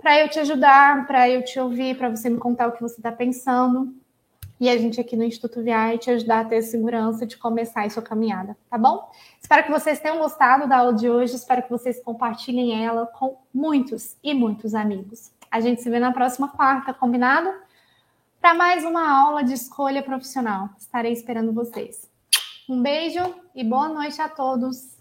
[0.03, 2.97] para eu te ajudar, para eu te ouvir, para você me contar o que você
[2.97, 3.95] está pensando.
[4.59, 7.91] E a gente aqui no Instituto VI te ajudar a ter segurança de começar a
[7.91, 9.11] sua caminhada, tá bom?
[9.41, 13.39] Espero que vocês tenham gostado da aula de hoje, espero que vocês compartilhem ela com
[13.55, 15.33] muitos e muitos amigos.
[15.51, 17.53] A gente se vê na próxima quarta, combinado?
[18.41, 20.71] Para mais uma aula de escolha profissional.
[20.79, 22.12] Estarei esperando vocês.
[22.69, 24.92] Um beijo e boa noite a todos.